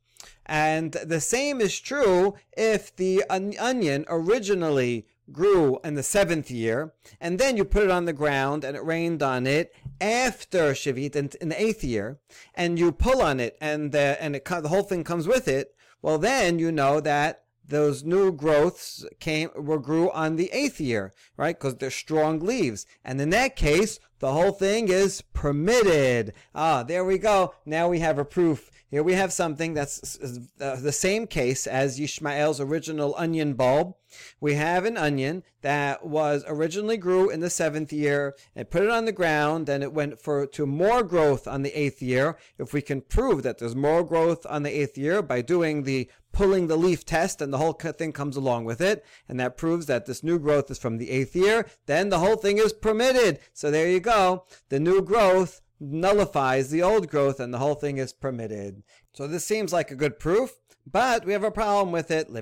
And 0.46 0.92
the 0.92 1.20
same 1.20 1.60
is 1.60 1.78
true 1.78 2.34
if 2.56 2.96
the 2.96 3.22
onion 3.28 4.06
originally 4.08 5.06
grew 5.30 5.78
in 5.84 5.94
the 5.94 6.02
seventh 6.02 6.50
year, 6.50 6.94
and 7.20 7.38
then 7.38 7.58
you 7.58 7.66
put 7.66 7.84
it 7.84 7.90
on 7.90 8.06
the 8.06 8.14
ground 8.14 8.64
and 8.64 8.76
it 8.76 8.84
rained 8.84 9.22
on 9.22 9.46
it 9.46 9.74
after 10.00 10.72
Shavit 10.72 11.16
in, 11.16 11.48
the 11.50 11.62
eighth 11.62 11.84
year, 11.84 12.18
and 12.54 12.78
you 12.78 12.90
pull 12.90 13.20
on 13.20 13.40
it 13.40 13.58
and 13.60 13.92
the, 13.92 14.16
and 14.20 14.34
it, 14.34 14.44
the 14.46 14.68
whole 14.68 14.82
thing 14.82 15.04
comes 15.04 15.28
with 15.28 15.48
it, 15.48 15.74
well, 16.00 16.18
then 16.18 16.58
you 16.58 16.72
know 16.72 17.00
that 17.00 17.43
those 17.66 18.04
new 18.04 18.32
growths 18.32 19.04
came 19.20 19.50
were 19.56 19.78
grew 19.78 20.10
on 20.10 20.36
the 20.36 20.50
eighth 20.52 20.80
year, 20.80 21.12
right? 21.36 21.58
Because 21.58 21.76
they're 21.76 21.90
strong 21.90 22.40
leaves. 22.40 22.86
And 23.04 23.20
in 23.20 23.30
that 23.30 23.56
case, 23.56 23.98
the 24.18 24.32
whole 24.32 24.52
thing 24.52 24.88
is 24.88 25.22
permitted. 25.32 26.32
Ah, 26.54 26.82
there 26.82 27.04
we 27.04 27.18
go. 27.18 27.54
Now 27.66 27.88
we 27.88 28.00
have 28.00 28.18
a 28.18 28.24
proof. 28.24 28.70
Here 28.90 29.02
we 29.02 29.14
have 29.14 29.32
something 29.32 29.74
that's 29.74 30.18
uh, 30.60 30.76
the 30.76 30.92
same 30.92 31.26
case 31.26 31.66
as 31.66 31.98
Yishmael's 31.98 32.60
original 32.60 33.14
onion 33.18 33.54
bulb. 33.54 33.96
We 34.40 34.54
have 34.54 34.84
an 34.84 34.96
onion 34.96 35.42
that 35.62 36.06
was 36.06 36.44
originally 36.46 36.96
grew 36.96 37.28
in 37.28 37.40
the 37.40 37.50
seventh 37.50 37.92
year 37.92 38.36
and 38.54 38.70
put 38.70 38.84
it 38.84 38.90
on 38.90 39.04
the 39.04 39.10
ground, 39.10 39.68
and 39.68 39.82
it 39.82 39.92
went 39.92 40.20
for 40.20 40.46
to 40.46 40.64
more 40.64 41.02
growth 41.02 41.48
on 41.48 41.62
the 41.62 41.76
eighth 41.76 42.00
year. 42.00 42.38
If 42.56 42.72
we 42.72 42.82
can 42.82 43.00
prove 43.00 43.42
that 43.42 43.58
there's 43.58 43.74
more 43.74 44.04
growth 44.04 44.46
on 44.48 44.62
the 44.62 44.70
eighth 44.70 44.96
year 44.96 45.22
by 45.22 45.42
doing 45.42 45.82
the 45.82 46.08
pulling 46.34 46.66
the 46.66 46.76
leaf 46.76 47.06
test 47.06 47.40
and 47.40 47.52
the 47.52 47.58
whole 47.58 47.72
thing 47.72 48.12
comes 48.12 48.36
along 48.36 48.64
with 48.64 48.80
it, 48.80 49.04
and 49.28 49.40
that 49.40 49.56
proves 49.56 49.86
that 49.86 50.06
this 50.06 50.22
new 50.22 50.38
growth 50.38 50.70
is 50.70 50.78
from 50.78 50.98
the 50.98 51.10
eighth 51.10 51.34
year, 51.34 51.66
then 51.86 52.10
the 52.10 52.18
whole 52.18 52.36
thing 52.36 52.58
is 52.58 52.72
permitted. 52.72 53.38
So 53.52 53.70
there 53.70 53.88
you 53.88 54.00
go. 54.00 54.44
The 54.68 54.80
new 54.80 55.00
growth 55.00 55.62
nullifies 55.80 56.70
the 56.70 56.82
old 56.82 57.08
growth 57.08 57.40
and 57.40 57.52
the 57.52 57.58
whole 57.58 57.74
thing 57.74 57.98
is 57.98 58.12
permitted. 58.12 58.82
So 59.12 59.26
this 59.26 59.44
seems 59.44 59.72
like 59.72 59.90
a 59.90 59.96
good 59.96 60.18
proof. 60.18 60.58
But 60.86 61.24
we 61.24 61.32
have 61.32 61.44
a 61.44 61.50
problem 61.50 61.92
with 61.92 62.10
it. 62.10 62.28
Eh, 62.28 62.40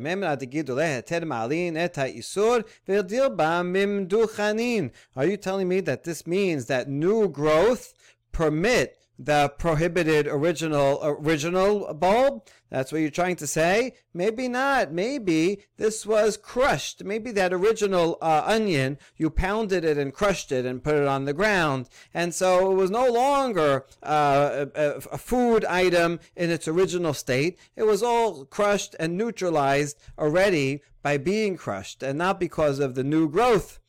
Are 5.17 5.27
you 5.27 5.37
telling 5.37 5.69
me 5.69 5.81
that 5.81 6.03
this 6.03 6.27
means 6.27 6.67
that 6.67 6.89
new 6.89 7.29
growth 7.29 7.95
permit 8.33 8.99
the 9.19 9.53
prohibited 9.59 10.27
original 10.27 10.99
original 11.03 11.93
bulb? 11.95 12.47
That's 12.71 12.91
what 12.91 13.03
you're 13.03 13.11
trying 13.11 13.37
to 13.37 13.47
say? 13.47 13.93
Maybe 14.15 14.49
not. 14.49 14.93
Maybe 14.93 15.65
this 15.77 16.07
was 16.07 16.37
crushed. 16.39 17.05
Maybe 17.05 17.31
that 17.33 17.53
original 17.53 18.17
uh, 18.23 18.43
onion, 18.47 18.99
you 19.17 19.29
pounded 19.29 19.85
it 19.85 19.99
and 19.99 20.13
crushed 20.13 20.51
it 20.51 20.65
and 20.65 20.83
put 20.83 20.95
it 20.95 21.07
on 21.07 21.27
the 21.27 21.35
ground. 21.35 21.89
And 22.15 22.35
so 22.35 22.73
it 22.73 22.75
was 22.75 22.91
no 22.91 23.09
longer 23.09 23.85
uh, 24.03 24.67
a, 24.75 24.91
a 25.13 25.19
food 25.19 25.65
item 25.67 26.19
in 26.35 26.51
its 26.51 26.67
original 26.67 27.13
state. 27.13 27.59
It 27.77 27.83
was 27.83 28.03
all 28.03 28.47
crushed 28.47 28.97
and 28.99 29.19
neutralized 29.19 29.99
already 30.19 30.83
by 31.03 31.19
being 31.19 31.57
crushed 31.57 32.03
and 32.03 32.17
not 32.17 32.41
because 32.41 32.79
of 32.79 32.95
the 32.95 33.05
new 33.05 33.29
growth. 33.29 33.81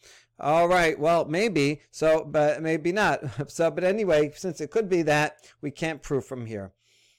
All 0.42 0.68
right, 0.68 0.98
well, 0.98 1.24
maybe 1.24 1.80
so, 1.90 2.24
but 2.24 2.62
maybe 2.62 2.92
not. 2.92 3.20
So, 3.50 3.70
but 3.70 3.82
anyway, 3.82 4.32
since 4.34 4.60
it 4.60 4.70
could 4.70 4.88
be 4.88 5.02
that, 5.02 5.38
we 5.60 5.70
can't 5.70 6.02
prove 6.02 6.24
from 6.24 6.46
here. 6.46 6.72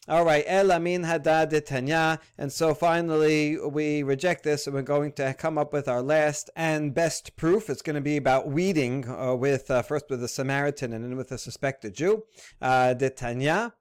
All 0.08 0.26
right, 0.26 0.44
El 0.48 0.72
Amin 0.72 1.04
Hadad 1.04 1.66
Tanya. 1.68 2.20
And 2.38 2.52
so 2.52 2.74
finally, 2.74 3.60
we 3.60 4.02
reject 4.02 4.44
this 4.44 4.66
and 4.66 4.74
we're 4.74 4.82
going 4.82 5.12
to 5.14 5.36
come 5.36 5.58
up 5.58 5.72
with 5.72 5.88
our 5.88 6.02
last 6.02 6.50
and 6.56 6.96
best 6.96 7.36
proof. 7.36 7.70
It's 7.70 7.84
going 7.84 7.96
to 7.96 8.02
be 8.02 8.18
about 8.18 8.50
weeding 8.50 9.08
uh, 9.08 9.36
with, 9.36 9.70
uh, 9.70 9.84
first 9.84 10.06
with 10.10 10.24
a 10.24 10.28
Samaritan 10.28 10.94
and 10.94 11.04
then 11.04 11.16
with 11.16 11.32
a 11.32 11.38
suspected 11.38 11.94
Jew. 11.94 12.24
Uh, 12.62 12.96
Tanya. 12.96 13.74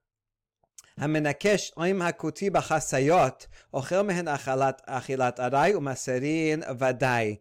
המנקש 0.99 1.73
עם 1.79 2.03
הכותי 2.03 2.51
בחסיות, 2.51 3.47
אוכל 3.75 4.03
מהן 4.03 4.29
אכילת 4.87 5.41
ארעי 5.41 5.75
ומסרין 5.75 6.63
ודאי 6.79 7.37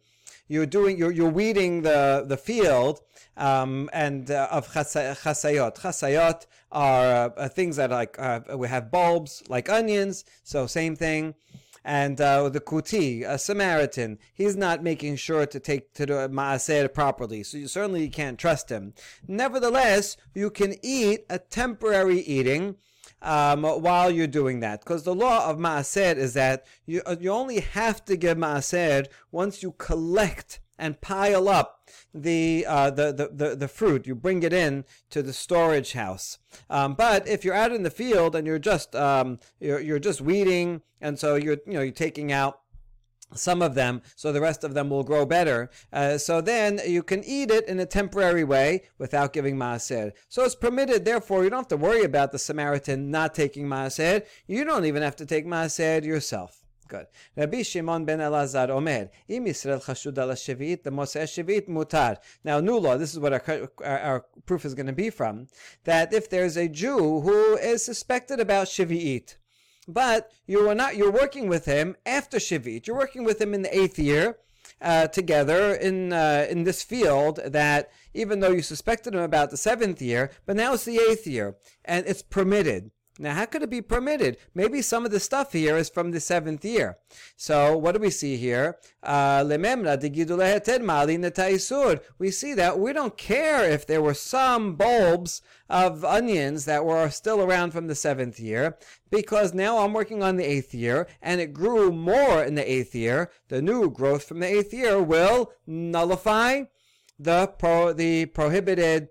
you're 0.48 0.66
doing 0.66 0.98
you're, 0.98 1.12
you're 1.12 1.30
weeding 1.30 1.82
the 1.82 2.24
the 2.26 2.36
field 2.36 3.00
um, 3.36 3.88
and 3.92 4.30
uh, 4.30 4.48
of 4.50 4.68
chasayot. 4.68 5.76
Chasayot 5.76 6.46
are 6.70 7.32
uh, 7.36 7.48
things 7.48 7.76
that 7.76 7.90
like 7.90 8.18
uh, 8.18 8.40
we 8.56 8.68
have 8.68 8.90
bulbs 8.90 9.42
like 9.48 9.68
onions, 9.68 10.24
so 10.42 10.66
same 10.66 10.96
thing. 10.96 11.34
And 11.84 12.20
uh, 12.20 12.48
the 12.48 12.60
kuti, 12.60 13.28
a 13.28 13.38
Samaritan, 13.38 14.20
he's 14.32 14.54
not 14.54 14.84
making 14.84 15.16
sure 15.16 15.46
to 15.46 15.58
take 15.58 15.92
to 15.94 16.06
the 16.06 16.28
maaser 16.28 16.92
properly, 16.92 17.42
so 17.42 17.58
you 17.58 17.66
certainly 17.66 18.08
can't 18.08 18.38
trust 18.38 18.70
him. 18.70 18.94
Nevertheless, 19.26 20.16
you 20.32 20.48
can 20.48 20.76
eat 20.82 21.24
a 21.28 21.40
temporary 21.40 22.20
eating 22.20 22.76
um, 23.22 23.62
while 23.62 24.10
you're 24.10 24.26
doing 24.26 24.60
that. 24.60 24.80
Because 24.80 25.04
the 25.04 25.14
law 25.14 25.48
of 25.48 25.58
Maaser 25.58 26.16
is 26.16 26.34
that 26.34 26.66
you, 26.86 27.02
uh, 27.06 27.16
you 27.18 27.30
only 27.30 27.60
have 27.60 28.04
to 28.06 28.16
give 28.16 28.36
Maaser 28.36 29.06
once 29.30 29.62
you 29.62 29.72
collect 29.72 30.60
and 30.78 31.00
pile 31.00 31.48
up 31.48 31.88
the, 32.12 32.66
uh, 32.68 32.90
the, 32.90 33.12
the, 33.12 33.30
the, 33.32 33.56
the, 33.56 33.68
fruit. 33.68 34.06
You 34.06 34.16
bring 34.16 34.42
it 34.42 34.52
in 34.52 34.84
to 35.10 35.22
the 35.22 35.32
storage 35.32 35.92
house. 35.92 36.38
Um, 36.68 36.94
but 36.94 37.28
if 37.28 37.44
you're 37.44 37.54
out 37.54 37.72
in 37.72 37.84
the 37.84 37.90
field 37.90 38.34
and 38.34 38.46
you're 38.46 38.58
just 38.58 38.96
um, 38.96 39.38
you're, 39.60 39.80
you're 39.80 40.00
just 40.00 40.20
weeding, 40.20 40.82
and 41.00 41.18
so 41.18 41.36
you're 41.36 41.58
you 41.66 41.74
know 41.74 41.82
you're 41.82 41.92
taking 41.92 42.32
out 42.32 42.61
some 43.34 43.62
of 43.62 43.74
them, 43.74 44.02
so 44.16 44.32
the 44.32 44.40
rest 44.40 44.64
of 44.64 44.74
them 44.74 44.90
will 44.90 45.04
grow 45.04 45.24
better. 45.24 45.70
Uh, 45.92 46.18
so 46.18 46.40
then 46.40 46.80
you 46.86 47.02
can 47.02 47.22
eat 47.24 47.50
it 47.50 47.66
in 47.66 47.80
a 47.80 47.86
temporary 47.86 48.44
way 48.44 48.82
without 48.98 49.32
giving 49.32 49.56
maaser. 49.56 50.12
So 50.28 50.44
it's 50.44 50.54
permitted. 50.54 51.04
Therefore, 51.04 51.44
you 51.44 51.50
don't 51.50 51.60
have 51.60 51.68
to 51.68 51.76
worry 51.76 52.04
about 52.04 52.32
the 52.32 52.38
Samaritan 52.38 53.10
not 53.10 53.34
taking 53.34 53.66
maaser. 53.66 54.24
You 54.46 54.64
don't 54.64 54.84
even 54.84 55.02
have 55.02 55.16
to 55.16 55.26
take 55.26 55.46
maaser 55.46 56.04
yourself. 56.04 56.62
Good. 56.92 57.06
Rabbi 57.36 57.62
Shimon 57.62 58.04
ben 58.04 58.18
Elazar 58.18 58.68
Omer, 58.68 59.08
Im 59.26 59.46
Yisrael 59.46 59.82
chashud 59.82 60.18
al 60.18 60.28
the 60.28 60.90
Moshe 60.90 61.22
Shevit 61.22 61.66
mutar. 61.66 62.18
Now, 62.44 62.60
new 62.60 62.76
law, 62.76 62.98
this 62.98 63.14
is 63.14 63.18
what 63.18 63.32
our, 63.32 63.70
our, 63.82 63.98
our, 63.98 64.24
proof 64.44 64.66
is 64.66 64.74
going 64.74 64.88
to 64.88 64.92
be 64.92 65.08
from, 65.08 65.46
that 65.84 66.12
if 66.12 66.28
there's 66.28 66.58
a 66.58 66.68
Jew 66.68 67.20
who 67.22 67.56
is 67.56 67.82
suspected 67.82 68.40
about 68.40 68.66
Shvi'it, 68.66 69.36
but 69.88 70.30
you 70.46 70.68
are 70.68 70.74
not. 70.74 70.96
You're 70.96 71.10
working 71.12 71.48
with 71.48 71.64
him 71.64 71.96
after 72.06 72.38
Shivit. 72.38 72.86
You're 72.86 72.96
working 72.96 73.24
with 73.24 73.40
him 73.40 73.54
in 73.54 73.62
the 73.62 73.76
eighth 73.76 73.98
year. 73.98 74.36
Uh, 74.80 75.06
together 75.06 75.74
in 75.74 76.12
uh, 76.12 76.44
in 76.50 76.64
this 76.64 76.82
field 76.82 77.38
that 77.44 77.88
even 78.14 78.40
though 78.40 78.50
you 78.50 78.62
suspected 78.62 79.14
him 79.14 79.20
about 79.20 79.50
the 79.50 79.56
seventh 79.56 80.02
year, 80.02 80.32
but 80.44 80.56
now 80.56 80.72
it's 80.72 80.84
the 80.84 80.98
eighth 80.98 81.24
year 81.24 81.54
and 81.84 82.04
it's 82.06 82.20
permitted. 82.22 82.90
Now, 83.18 83.34
how 83.34 83.44
could 83.44 83.62
it 83.62 83.68
be 83.68 83.82
permitted? 83.82 84.38
Maybe 84.54 84.80
some 84.80 85.04
of 85.04 85.10
the 85.10 85.20
stuff 85.20 85.52
here 85.52 85.76
is 85.76 85.90
from 85.90 86.12
the 86.12 86.20
seventh 86.20 86.64
year. 86.64 86.96
So, 87.36 87.76
what 87.76 87.92
do 87.92 88.00
we 88.00 88.08
see 88.08 88.38
here? 88.38 88.78
Uh, 89.02 89.44
we 92.18 92.30
see 92.30 92.54
that 92.54 92.78
we 92.78 92.92
don't 92.94 93.18
care 93.18 93.70
if 93.70 93.86
there 93.86 94.00
were 94.00 94.14
some 94.14 94.76
bulbs 94.76 95.42
of 95.68 96.04
onions 96.06 96.64
that 96.64 96.86
were 96.86 97.10
still 97.10 97.42
around 97.42 97.72
from 97.72 97.86
the 97.86 97.94
seventh 97.94 98.40
year, 98.40 98.78
because 99.10 99.52
now 99.52 99.78
I'm 99.78 99.92
working 99.92 100.22
on 100.22 100.36
the 100.36 100.50
eighth 100.50 100.72
year, 100.72 101.06
and 101.20 101.38
it 101.38 101.52
grew 101.52 101.92
more 101.92 102.42
in 102.42 102.54
the 102.54 102.70
eighth 102.70 102.94
year. 102.94 103.30
The 103.48 103.60
new 103.60 103.90
growth 103.90 104.24
from 104.24 104.40
the 104.40 104.46
eighth 104.46 104.72
year 104.72 105.02
will 105.02 105.52
nullify 105.66 106.62
the 107.18 107.46
pro- 107.46 107.92
the 107.92 108.26
prohibited 108.26 109.08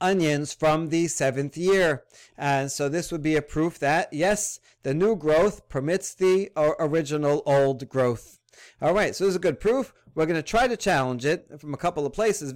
onions 0.00 0.52
from 0.52 0.88
the 0.88 1.08
seventh 1.08 1.56
year. 1.56 2.04
And 2.36 2.70
so 2.70 2.88
this 2.88 3.10
would 3.12 3.22
be 3.22 3.36
a 3.36 3.42
proof 3.42 3.78
that, 3.78 4.12
yes, 4.12 4.60
the 4.82 4.94
new 4.94 5.16
growth 5.16 5.68
permits 5.68 6.14
the 6.14 6.50
uh, 6.56 6.72
original 6.78 7.42
old 7.46 7.88
growth. 7.88 8.38
All 8.80 8.94
right, 8.94 9.14
so 9.14 9.24
this 9.24 9.30
is 9.30 9.36
a 9.36 9.40
good 9.40 9.60
proof. 9.60 9.92
We're 10.14 10.26
going 10.26 10.36
to 10.36 10.42
try 10.42 10.68
to 10.68 10.76
challenge 10.76 11.24
it 11.24 11.60
from 11.60 11.74
a 11.74 11.78
couple 11.78 12.06
of 12.06 12.12
places. 12.12 12.52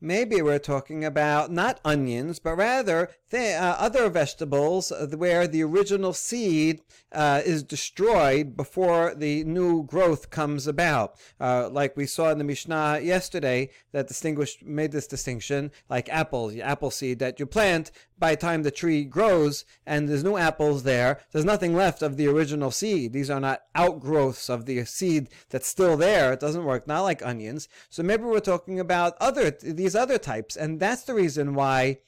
Maybe 0.00 0.40
we're 0.40 0.58
talking 0.58 1.04
about 1.04 1.50
not 1.50 1.78
onions, 1.84 2.38
but 2.38 2.56
rather 2.56 3.10
th- 3.30 3.60
uh, 3.60 3.76
other 3.78 4.08
vegetables 4.08 4.92
where 5.14 5.46
the 5.46 5.62
original 5.62 6.14
seed 6.14 6.80
uh, 7.12 7.42
is 7.44 7.62
destroyed 7.62 8.56
before 8.56 9.14
the 9.14 9.44
new 9.44 9.82
growth 9.84 10.30
comes 10.30 10.66
about. 10.66 11.16
Uh, 11.38 11.68
like 11.70 11.96
we 11.96 12.06
saw 12.06 12.30
in 12.30 12.38
the 12.38 12.44
Mishnah 12.44 13.00
yesterday, 13.02 13.68
that 13.92 14.08
distinguished 14.08 14.64
made 14.64 14.92
this 14.92 15.06
distinction, 15.06 15.70
like 15.88 16.08
apples, 16.08 16.52
the 16.52 16.62
apple 16.62 16.90
seed 16.90 17.18
that 17.18 17.38
you 17.38 17.46
plant. 17.46 17.90
By 18.18 18.32
the 18.32 18.40
time 18.40 18.62
the 18.62 18.70
tree 18.70 19.04
grows 19.04 19.64
and 19.86 20.06
there's 20.06 20.22
no 20.22 20.36
apples 20.36 20.82
there, 20.82 21.20
there's 21.32 21.44
nothing 21.44 21.74
left 21.74 22.02
of 22.02 22.18
the 22.18 22.26
original 22.26 22.70
seed. 22.70 23.14
These 23.14 23.30
are 23.30 23.40
not 23.40 23.62
outgrowths 23.74 24.50
of 24.50 24.66
the 24.66 24.84
seed 24.84 25.28
that's 25.48 25.66
still 25.66 25.96
there. 25.96 26.34
It 26.34 26.40
doesn't 26.40 26.64
work, 26.64 26.86
not 26.86 27.00
like 27.00 27.24
onions. 27.24 27.66
So 27.88 28.02
maybe 28.02 28.24
we're 28.24 28.40
talking 28.40 28.78
about 28.78 29.16
other 29.20 29.50
these 29.62 29.89
other 29.94 30.18
types, 30.18 30.56
and 30.56 30.80
that's 30.80 31.02
the 31.02 31.14
reason 31.14 31.54
why 31.54 31.98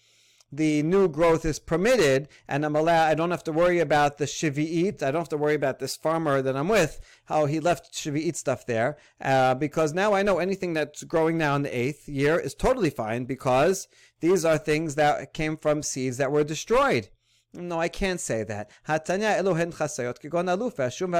the 0.52 0.82
new 0.82 1.08
growth 1.08 1.46
is 1.46 1.58
permitted, 1.58 2.28
and 2.46 2.64
I'm 2.64 2.76
allowed. 2.76 3.08
I 3.08 3.14
don't 3.14 3.30
have 3.30 3.44
to 3.44 3.52
worry 3.52 3.80
about 3.80 4.18
the 4.18 4.26
shivi'it. 4.26 5.02
I 5.02 5.10
don't 5.10 5.22
have 5.22 5.28
to 5.30 5.38
worry 5.38 5.54
about 5.54 5.78
this 5.78 5.96
farmer 5.96 6.42
that 6.42 6.56
I'm 6.56 6.68
with, 6.68 7.00
how 7.24 7.46
he 7.46 7.58
left 7.58 7.94
shivi'it 7.94 8.36
stuff 8.36 8.66
there, 8.66 8.98
uh, 9.20 9.54
because 9.54 9.94
now 9.94 10.12
I 10.12 10.22
know 10.22 10.38
anything 10.38 10.74
that's 10.74 11.04
growing 11.04 11.38
now 11.38 11.56
in 11.56 11.62
the 11.62 11.76
eighth 11.76 12.06
year 12.06 12.38
is 12.38 12.54
totally 12.54 12.90
fine 12.90 13.24
because 13.24 13.88
these 14.20 14.44
are 14.44 14.58
things 14.58 14.94
that 14.96 15.32
came 15.32 15.56
from 15.56 15.82
seeds 15.82 16.18
that 16.18 16.30
were 16.30 16.44
destroyed. 16.44 17.08
No, 17.54 17.78
I 17.78 17.88
can't 17.88 18.18
say 18.18 18.44
that. 18.44 18.70
Hatanya 18.88 19.38
Elohen 19.38 19.74
chasayot 19.74 20.18
kigon 20.18 20.46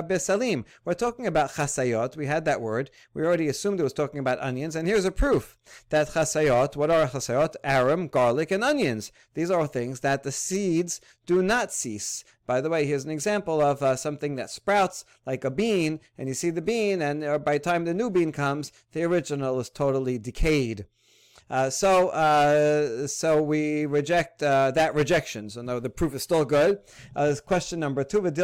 besalim. 0.09 0.65
We're 0.83 0.95
talking 0.95 1.27
about 1.27 1.51
chasayot. 1.53 2.17
We 2.17 2.25
had 2.25 2.47
that 2.47 2.63
word. 2.63 2.91
We 3.13 3.23
already 3.23 3.49
assumed 3.49 3.81
it 3.81 3.83
was 3.83 3.93
talking 3.93 4.19
about 4.19 4.41
onions, 4.41 4.75
and 4.75 4.89
here's 4.89 5.05
a 5.05 5.13
proof 5.13 5.59
that 5.91 6.09
chasayot. 6.09 6.75
What 6.75 6.91
are 6.91 7.07
chasayot? 7.07 7.57
Arum, 7.63 8.09
garlic, 8.09 8.51
and 8.51 8.65
onions. 8.65 9.13
These 9.35 9.51
are 9.51 9.67
things 9.67 10.01
that 10.01 10.23
the 10.23 10.33
seeds 10.33 11.03
do 11.27 11.43
not 11.43 11.71
cease. 11.71 12.25
By 12.47 12.63
the 12.63 12.71
way, 12.71 12.87
here's 12.87 13.05
an 13.05 13.11
example 13.11 13.61
of 13.61 13.83
uh, 13.83 13.95
something 13.97 14.37
that 14.37 14.49
sprouts 14.49 15.05
like 15.27 15.45
a 15.45 15.51
bean, 15.51 16.01
and 16.17 16.29
you 16.29 16.35
see 16.35 16.49
the 16.49 16.63
bean, 16.63 17.03
and 17.03 17.23
uh, 17.23 17.39
by 17.39 17.55
the 17.55 17.59
time 17.59 17.85
the 17.85 17.93
new 17.93 18.09
bean 18.09 18.33
comes, 18.33 18.73
the 18.93 19.05
original 19.05 19.61
is 19.61 19.69
totally 19.69 20.17
decayed. 20.17 20.87
Uh, 21.53 21.69
so, 21.69 22.09
uh, 22.09 23.07
so 23.07 23.43
we 23.43 23.85
reject 23.85 24.43
uh, 24.43 24.71
that 24.71 24.95
rejection. 24.95 25.51
So 25.51 25.61
no, 25.61 25.81
the 25.81 25.91
proof 25.91 26.15
is 26.15 26.23
still 26.23 26.47
good. 26.47 26.79
Uh, 27.15 27.35
question 27.45 27.79
number 27.79 28.05
two. 28.05 28.23
Maybe 28.23 28.35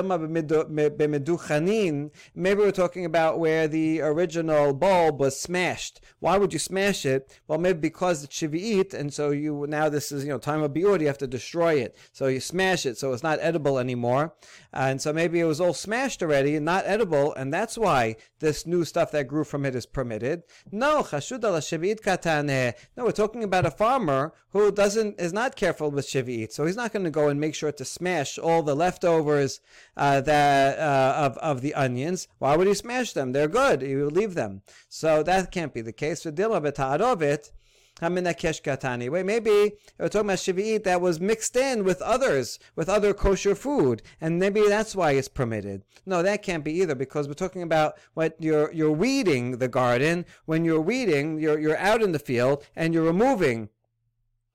we're 2.61 2.71
talking 2.71 3.05
about 3.07 3.39
where 3.39 3.67
the 3.67 4.03
original 4.03 4.75
bulb 4.75 5.21
was 5.21 5.41
smashed. 5.41 6.03
Why 6.19 6.37
would 6.37 6.53
you 6.53 6.59
smash 6.59 7.07
it? 7.07 7.35
Well, 7.47 7.59
maybe 7.59 7.79
because 7.79 8.25
it's 8.25 8.37
shivi'it, 8.39 8.93
and 8.93 9.11
so 9.11 9.31
you 9.31 9.65
now 9.67 9.89
this 9.89 10.13
is 10.13 10.25
you 10.25 10.31
know 10.31 10.39
time 10.39 10.63
of 10.63 10.73
biur. 10.73 11.01
You 11.01 11.07
have 11.07 11.17
to 11.19 11.27
destroy 11.27 11.77
it. 11.77 11.97
So 12.13 12.27
you 12.27 12.41
smash 12.41 12.85
it, 12.85 12.99
so 12.99 13.15
it's 13.15 13.23
not 13.23 13.39
edible 13.41 13.79
anymore. 13.79 14.35
And 14.75 15.01
so 15.01 15.15
maybe 15.15 15.41
it 15.41 15.45
was 15.45 15.63
all 15.63 15.73
smashed 15.73 16.23
already 16.23 16.57
and 16.57 16.65
not 16.67 16.85
edible, 16.87 17.33
and 17.35 17.55
that's 17.55 17.79
why 17.79 18.17
this 18.41 18.67
new 18.67 18.85
stuff 18.85 19.11
that 19.13 19.29
grew 19.29 19.45
from 19.45 19.65
it 19.65 19.75
is 19.75 19.87
permitted. 19.87 20.43
No, 20.71 21.03
chashud 21.03 21.43
al 21.43 21.55
kataneh. 21.55 22.75
No, 22.99 23.05
we're 23.05 23.13
talking 23.13 23.45
about 23.45 23.65
a 23.65 23.71
farmer 23.71 24.33
who 24.49 24.73
doesn't 24.73 25.21
is 25.21 25.33
not 25.33 25.55
careful 25.55 25.89
with 25.93 26.09
shivi'it, 26.09 26.51
so 26.51 26.67
he's 26.67 26.75
not 26.75 26.93
going 26.93 27.05
to 27.05 27.13
go 27.13 27.29
and 27.29 27.39
make 27.39 27.55
sure 27.55 27.71
to 27.71 27.85
smash 27.85 28.39
all 28.39 28.65
the 28.65 28.75
leftovers 28.75 29.61
uh, 29.97 30.21
that 30.23 30.77
uh, 30.81 31.15
of 31.17 31.39
of 31.39 31.61
the 31.61 31.75
onions. 31.75 32.27
Why 32.41 32.57
would 32.57 32.67
he 32.67 32.75
smash 32.75 33.13
them? 33.13 33.31
They're 33.31 33.47
good. 33.47 33.83
He 33.83 33.95
will 33.95 34.11
leave 34.11 34.35
them. 34.35 34.63
So 34.89 35.23
that 35.23 35.53
can't 35.53 35.73
be 35.73 35.81
the 35.81 35.93
case. 35.93 36.25
For 36.25 36.33
dilma 36.33 36.61
beta'arovit. 36.61 37.53
Haminakesh 38.01 38.63
katani. 38.63 39.11
Wait, 39.11 39.27
maybe 39.27 39.73
we're 39.99 40.09
talking 40.09 40.29
about 40.29 40.39
shivi'it 40.39 40.85
that 40.85 41.01
was 41.01 41.21
mixed 41.21 41.57
in 41.57 41.85
with 41.85 42.01
others, 42.03 42.59
with 42.77 42.89
other 42.89 43.13
kosher 43.13 43.55
food, 43.55 44.03
and 44.21 44.39
maybe 44.39 44.63
that's 44.69 44.95
why 44.95 45.13
it's 45.13 45.29
permitted. 45.29 45.83
No, 46.07 46.23
that 46.23 46.43
can't 46.43 46.65
be 46.65 46.73
either 46.81 46.95
because 46.95 47.29
we're 47.29 47.35
talking 47.35 47.63
about 47.63 47.99
what 48.15 48.37
you're 48.39 48.73
you're 48.73 48.93
weeding 48.93 49.59
the 49.59 49.69
garden. 49.69 50.25
When 50.47 50.65
you're 50.65 50.81
weeding, 50.81 51.39
you're 51.39 51.59
you're 51.59 51.79
out 51.79 52.03
in 52.03 52.13
the 52.13 52.19
field 52.19 52.65
and 52.77 52.95
you're 52.95 53.05
removing 53.05 53.69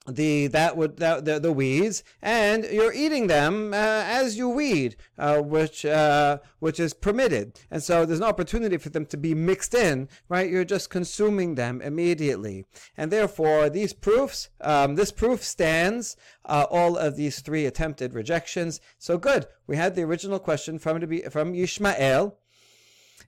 the 0.07 0.47
that 0.47 0.75
would 0.75 0.97
that 0.97 1.23
the, 1.23 1.39
the 1.39 1.51
weeds 1.51 2.03
and 2.21 2.65
you're 2.65 2.93
eating 2.93 3.27
them 3.27 3.73
uh, 3.73 3.77
as 3.77 4.37
you 4.37 4.49
weed 4.49 4.97
uh, 5.17 5.41
which 5.41 5.85
uh, 5.85 6.39
which 6.59 6.79
is 6.79 6.93
permitted. 6.93 7.59
And 7.71 7.81
so 7.81 8.05
there's 8.05 8.19
no 8.19 8.27
opportunity 8.27 8.77
for 8.77 8.89
them 8.89 9.05
to 9.07 9.17
be 9.17 9.33
mixed 9.33 9.73
in 9.73 10.09
right? 10.27 10.49
You're 10.49 10.65
just 10.65 10.89
consuming 10.89 11.55
them 11.55 11.81
immediately. 11.81 12.65
And 12.97 13.11
therefore 13.11 13.69
these 13.69 13.93
proofs 13.93 14.49
um, 14.61 14.95
this 14.95 15.11
proof 15.11 15.43
stands 15.43 16.17
uh, 16.45 16.65
all 16.69 16.97
of 16.97 17.15
these 17.15 17.39
three 17.39 17.65
attempted 17.65 18.13
rejections. 18.13 18.81
So 18.97 19.17
good. 19.17 19.47
We 19.67 19.77
had 19.77 19.95
the 19.95 20.03
original 20.03 20.39
question 20.39 20.79
from 20.79 20.99
from 21.29 21.53
Yishmael 21.53 22.33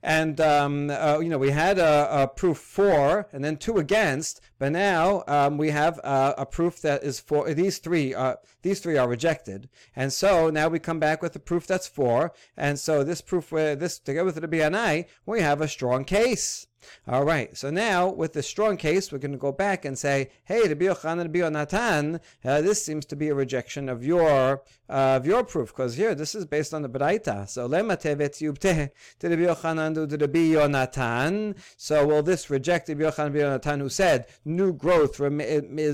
and 0.06 0.40
um, 0.40 0.88
uh, 0.88 1.18
you 1.18 1.28
know 1.28 1.36
we 1.36 1.50
had 1.50 1.78
a, 1.78 2.22
a, 2.22 2.28
proof 2.28 2.58
for 2.58 3.26
and 3.32 3.44
then 3.44 3.56
two 3.56 3.76
against, 3.78 4.40
but 4.56 4.70
now 4.70 5.24
um, 5.26 5.58
we 5.58 5.70
have 5.70 5.98
a 6.04 6.46
proof 6.46 6.80
that 6.80 7.02
is 7.02 7.18
for 7.18 7.52
these 7.52 7.78
three. 7.78 8.14
Uh, 8.14 8.36
these 8.62 8.78
three 8.78 8.96
are 8.96 9.08
rejected, 9.08 9.68
and 9.96 10.12
so 10.12 10.48
now 10.48 10.68
we 10.68 10.78
come 10.78 11.00
back 11.00 11.22
with 11.22 11.34
a 11.34 11.40
proof 11.40 11.66
that's 11.66 11.88
for, 11.88 12.32
and 12.56 12.78
so 12.78 13.02
this 13.02 13.20
proof, 13.20 13.50
this 13.50 13.98
together 13.98 14.24
with 14.26 14.36
the 14.36 14.46
BNI, 14.46 15.06
we 15.26 15.40
have 15.40 15.60
a 15.60 15.68
strong 15.68 16.04
case. 16.04 16.68
All 17.06 17.24
right. 17.24 17.56
So 17.56 17.70
now, 17.70 18.08
with 18.08 18.32
the 18.32 18.42
strong 18.42 18.76
case, 18.76 19.10
we're 19.10 19.18
going 19.18 19.32
to 19.32 19.38
go 19.38 19.52
back 19.52 19.84
and 19.84 19.98
say, 19.98 20.30
"Hey, 20.44 20.62
Rabbi 20.68 20.86
Yochanan, 20.86 21.22
Rabbi 21.22 21.40
Yonatan, 21.40 22.20
uh, 22.44 22.60
this 22.60 22.84
seems 22.84 23.04
to 23.06 23.16
be 23.16 23.28
a 23.28 23.34
rejection 23.34 23.88
of 23.88 24.04
your 24.04 24.62
uh, 24.88 25.16
of 25.16 25.26
your 25.26 25.44
proof, 25.44 25.68
because 25.68 25.96
here 25.96 26.14
this 26.14 26.34
is 26.34 26.44
based 26.44 26.72
on 26.72 26.82
the 26.82 26.88
Braita. 26.88 27.48
So 27.48 27.68
lema 27.68 28.00
tevet 28.00 28.40
yubte 28.40 28.90
to 29.18 29.28
Rabbi 29.28 29.42
Yochanan 29.42 29.94
to 29.94 30.16
Rabbi 30.16 30.38
Yonatan. 30.38 31.56
So 31.76 32.06
will 32.06 32.22
this 32.22 32.50
reject 32.50 32.88
Rabbi 32.88 33.02
Yochanan, 33.02 33.34
Rabbi 33.34 33.38
Yonatan, 33.38 33.80
who 33.80 33.88
said 33.88 34.26
new 34.44 34.72
growth 34.72 35.18
rem- 35.20 35.38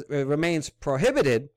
remains 0.08 0.70
prohibited?" 0.70 1.50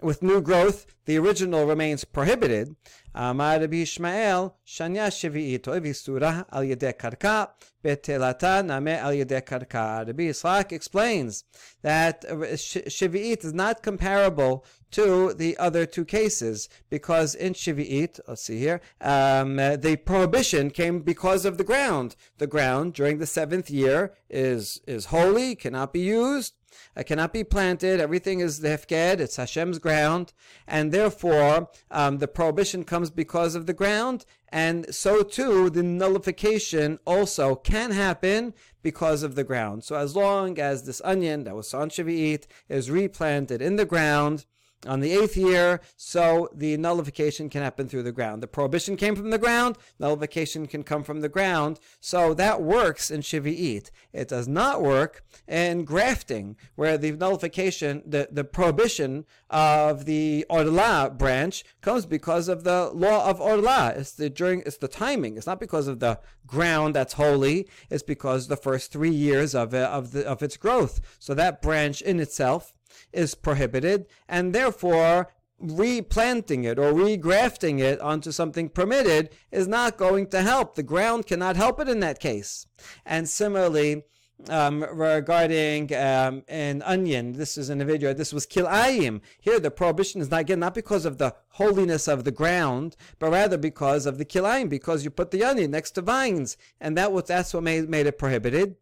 With 0.00 0.22
new 0.22 0.40
growth, 0.40 0.86
the 1.06 1.18
original 1.18 1.66
remains 1.66 2.04
prohibited. 2.04 2.76
Rabbi 3.14 3.76
Ishmael, 3.76 4.56
Shanya 4.66 5.08
Shavi'it, 5.08 5.62
Oivisura 5.62 6.44
al 6.52 6.62
Yedek 6.62 6.98
Karka, 6.98 7.48
Betelata 7.82 8.62
Name 8.64 8.88
al 8.88 9.12
Karka. 9.12 10.06
Rabbi 10.06 10.74
explains 10.74 11.44
that 11.82 12.22
Shavi'it 12.22 13.44
is 13.44 13.54
not 13.54 13.82
comparable 13.82 14.66
to 14.90 15.32
the 15.32 15.56
other 15.56 15.86
two 15.86 16.04
cases 16.04 16.68
because 16.90 17.34
in 17.34 17.54
Shavi'it, 17.54 18.20
let's 18.28 18.42
see 18.42 18.58
here, 18.58 18.82
um, 19.00 19.56
the 19.56 19.98
prohibition 20.04 20.70
came 20.70 21.00
because 21.00 21.46
of 21.46 21.56
the 21.56 21.64
ground. 21.64 22.16
The 22.38 22.46
ground 22.46 22.92
during 22.92 23.18
the 23.18 23.26
seventh 23.26 23.70
year 23.70 24.12
is, 24.28 24.82
is 24.86 25.06
holy, 25.06 25.54
cannot 25.54 25.92
be 25.92 26.00
used 26.00 26.54
it 26.96 27.04
cannot 27.04 27.32
be 27.32 27.44
planted. 27.44 28.00
Everything 28.00 28.40
is 28.40 28.60
the 28.60 28.68
hefker. 28.68 29.18
It's 29.20 29.36
Hashem's 29.36 29.78
ground, 29.78 30.32
and 30.66 30.92
therefore 30.92 31.70
um, 31.90 32.18
the 32.18 32.28
prohibition 32.28 32.84
comes 32.84 33.10
because 33.10 33.54
of 33.54 33.66
the 33.66 33.74
ground, 33.74 34.24
and 34.48 34.94
so 34.94 35.22
too 35.22 35.70
the 35.70 35.82
nullification 35.82 36.98
also 37.06 37.54
can 37.54 37.90
happen 37.90 38.54
because 38.82 39.22
of 39.22 39.34
the 39.34 39.44
ground. 39.44 39.84
So 39.84 39.96
as 39.96 40.14
long 40.14 40.58
as 40.58 40.84
this 40.84 41.02
onion 41.04 41.44
that 41.44 41.56
was 41.56 41.74
on 41.74 41.90
Shivi'it 41.90 42.46
is 42.68 42.90
replanted 42.90 43.60
in 43.60 43.76
the 43.76 43.84
ground 43.84 44.46
on 44.86 45.00
the 45.00 45.12
eighth 45.12 45.36
year, 45.36 45.80
so 45.96 46.48
the 46.54 46.76
nullification 46.76 47.48
can 47.48 47.62
happen 47.62 47.88
through 47.88 48.02
the 48.02 48.12
ground. 48.12 48.42
The 48.42 48.46
prohibition 48.46 48.96
came 48.96 49.16
from 49.16 49.30
the 49.30 49.38
ground, 49.38 49.78
nullification 49.98 50.66
can 50.66 50.82
come 50.82 51.02
from 51.02 51.20
the 51.20 51.28
ground, 51.28 51.80
so 52.00 52.34
that 52.34 52.62
works 52.62 53.10
in 53.10 53.20
Shivi'it. 53.20 53.90
It 54.12 54.28
does 54.28 54.46
not 54.46 54.82
work 54.82 55.24
in 55.48 55.84
grafting, 55.84 56.56
where 56.74 56.98
the 56.98 57.12
nullification, 57.12 58.02
the, 58.06 58.28
the 58.30 58.44
prohibition 58.44 59.24
of 59.50 60.04
the 60.04 60.44
Orla 60.50 61.12
branch 61.16 61.64
comes 61.80 62.06
because 62.06 62.48
of 62.48 62.64
the 62.64 62.90
law 62.92 63.28
of 63.28 63.40
Orla. 63.40 63.94
It's 63.96 64.12
the 64.12 64.28
during 64.28 64.60
it's 64.60 64.76
the 64.76 64.88
timing. 64.88 65.36
It's 65.36 65.46
not 65.46 65.60
because 65.60 65.88
of 65.88 66.00
the 66.00 66.20
ground 66.46 66.94
that's 66.94 67.14
holy. 67.14 67.68
It's 67.90 68.02
because 68.02 68.48
the 68.48 68.56
first 68.56 68.92
three 68.92 69.10
years 69.10 69.54
of, 69.54 69.74
of, 69.74 70.12
the, 70.12 70.26
of 70.26 70.42
its 70.42 70.56
growth. 70.56 71.00
So 71.18 71.34
that 71.34 71.62
branch 71.62 72.02
in 72.02 72.20
itself 72.20 72.72
is 73.12 73.34
prohibited, 73.34 74.06
and 74.28 74.54
therefore 74.54 75.28
replanting 75.58 76.64
it 76.64 76.78
or 76.78 76.92
regrafting 76.92 77.80
it 77.80 78.00
onto 78.00 78.30
something 78.30 78.68
permitted 78.68 79.30
is 79.50 79.66
not 79.66 79.96
going 79.96 80.26
to 80.28 80.42
help. 80.42 80.74
The 80.74 80.82
ground 80.82 81.26
cannot 81.26 81.56
help 81.56 81.80
it 81.80 81.88
in 81.88 82.00
that 82.00 82.20
case. 82.20 82.66
And 83.06 83.28
similarly, 83.28 84.04
um, 84.48 84.84
regarding 84.92 85.94
um, 85.94 86.44
an 86.48 86.82
onion. 86.82 87.32
This 87.32 87.56
is 87.56 87.70
in 87.70 87.80
a 87.80 87.84
video. 87.84 88.12
This 88.12 88.32
was 88.32 88.46
kilayim. 88.46 89.20
Here, 89.40 89.58
the 89.58 89.70
prohibition 89.70 90.20
is 90.20 90.30
not 90.30 90.40
again 90.40 90.60
not 90.60 90.74
because 90.74 91.04
of 91.04 91.18
the 91.18 91.34
holiness 91.50 92.06
of 92.06 92.24
the 92.24 92.30
ground, 92.30 92.96
but 93.18 93.30
rather 93.30 93.56
because 93.56 94.06
of 94.06 94.18
the 94.18 94.24
kilayim, 94.24 94.68
because 94.68 95.04
you 95.04 95.10
put 95.10 95.30
the 95.30 95.44
onion 95.44 95.70
next 95.70 95.92
to 95.92 96.02
vines, 96.02 96.56
and 96.80 96.96
that 96.96 97.12
was 97.12 97.24
that's 97.24 97.54
what 97.54 97.62
made, 97.62 97.88
made 97.88 98.06
it 98.06 98.18
prohibited 98.18 98.76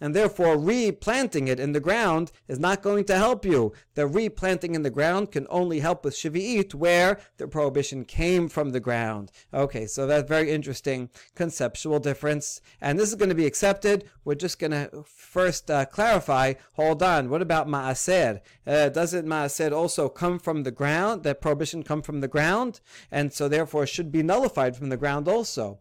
and 0.00 0.14
therefore 0.14 0.58
replanting 0.58 1.48
it 1.48 1.60
in 1.60 1.72
the 1.72 1.80
ground 1.80 2.32
is 2.46 2.58
not 2.58 2.82
going 2.82 3.04
to 3.04 3.16
help 3.16 3.44
you. 3.44 3.72
The 3.94 4.06
replanting 4.06 4.74
in 4.74 4.82
the 4.82 4.90
ground 4.90 5.32
can 5.32 5.46
only 5.50 5.80
help 5.80 6.04
with 6.04 6.14
Shavi'it, 6.14 6.74
where 6.74 7.18
the 7.36 7.48
prohibition 7.48 8.04
came 8.04 8.48
from 8.48 8.70
the 8.70 8.80
ground. 8.80 9.30
Okay, 9.52 9.86
so 9.86 10.06
that's 10.06 10.28
very 10.28 10.50
interesting 10.50 11.10
conceptual 11.34 11.98
difference. 11.98 12.60
And 12.80 12.98
this 12.98 13.08
is 13.08 13.14
going 13.14 13.28
to 13.28 13.34
be 13.34 13.46
accepted. 13.46 14.08
We're 14.24 14.34
just 14.34 14.58
going 14.58 14.70
to 14.72 15.04
first 15.06 15.70
uh, 15.70 15.86
clarify, 15.86 16.54
hold 16.74 17.02
on, 17.02 17.30
what 17.30 17.42
about 17.42 17.68
Ma'aser? 17.68 18.40
Uh, 18.66 18.88
doesn't 18.88 19.26
Ma'aser 19.26 19.72
also 19.72 20.08
come 20.08 20.38
from 20.38 20.62
the 20.62 20.70
ground? 20.70 21.22
That 21.22 21.40
prohibition 21.40 21.82
come 21.82 22.02
from 22.02 22.20
the 22.20 22.28
ground? 22.28 22.80
And 23.10 23.32
so 23.32 23.48
therefore 23.48 23.86
should 23.86 24.12
be 24.12 24.22
nullified 24.22 24.76
from 24.76 24.88
the 24.88 24.96
ground 24.96 25.28
also. 25.28 25.78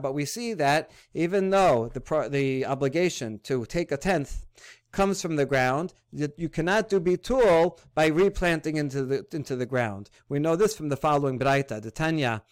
But 0.00 0.14
we 0.14 0.24
see 0.24 0.49
that 0.54 0.90
even 1.14 1.50
though 1.50 1.90
the 1.92 2.00
pro- 2.00 2.28
the 2.28 2.66
obligation 2.66 3.40
to 3.44 3.64
take 3.66 3.92
a 3.92 3.96
tenth 3.96 4.46
comes 4.92 5.22
from 5.22 5.36
the 5.36 5.46
ground, 5.46 5.94
you 6.12 6.48
cannot 6.48 6.88
do 6.88 7.00
bitul 7.00 7.78
by 7.94 8.06
replanting 8.06 8.76
into 8.76 9.04
the 9.04 9.26
into 9.32 9.56
the 9.56 9.66
ground. 9.66 10.10
We 10.28 10.38
know 10.38 10.56
this 10.56 10.76
from 10.76 10.88
the 10.88 10.96
following 10.96 11.38
braita, 11.38 11.80
the 11.80 11.90
Tanya. 11.90 12.42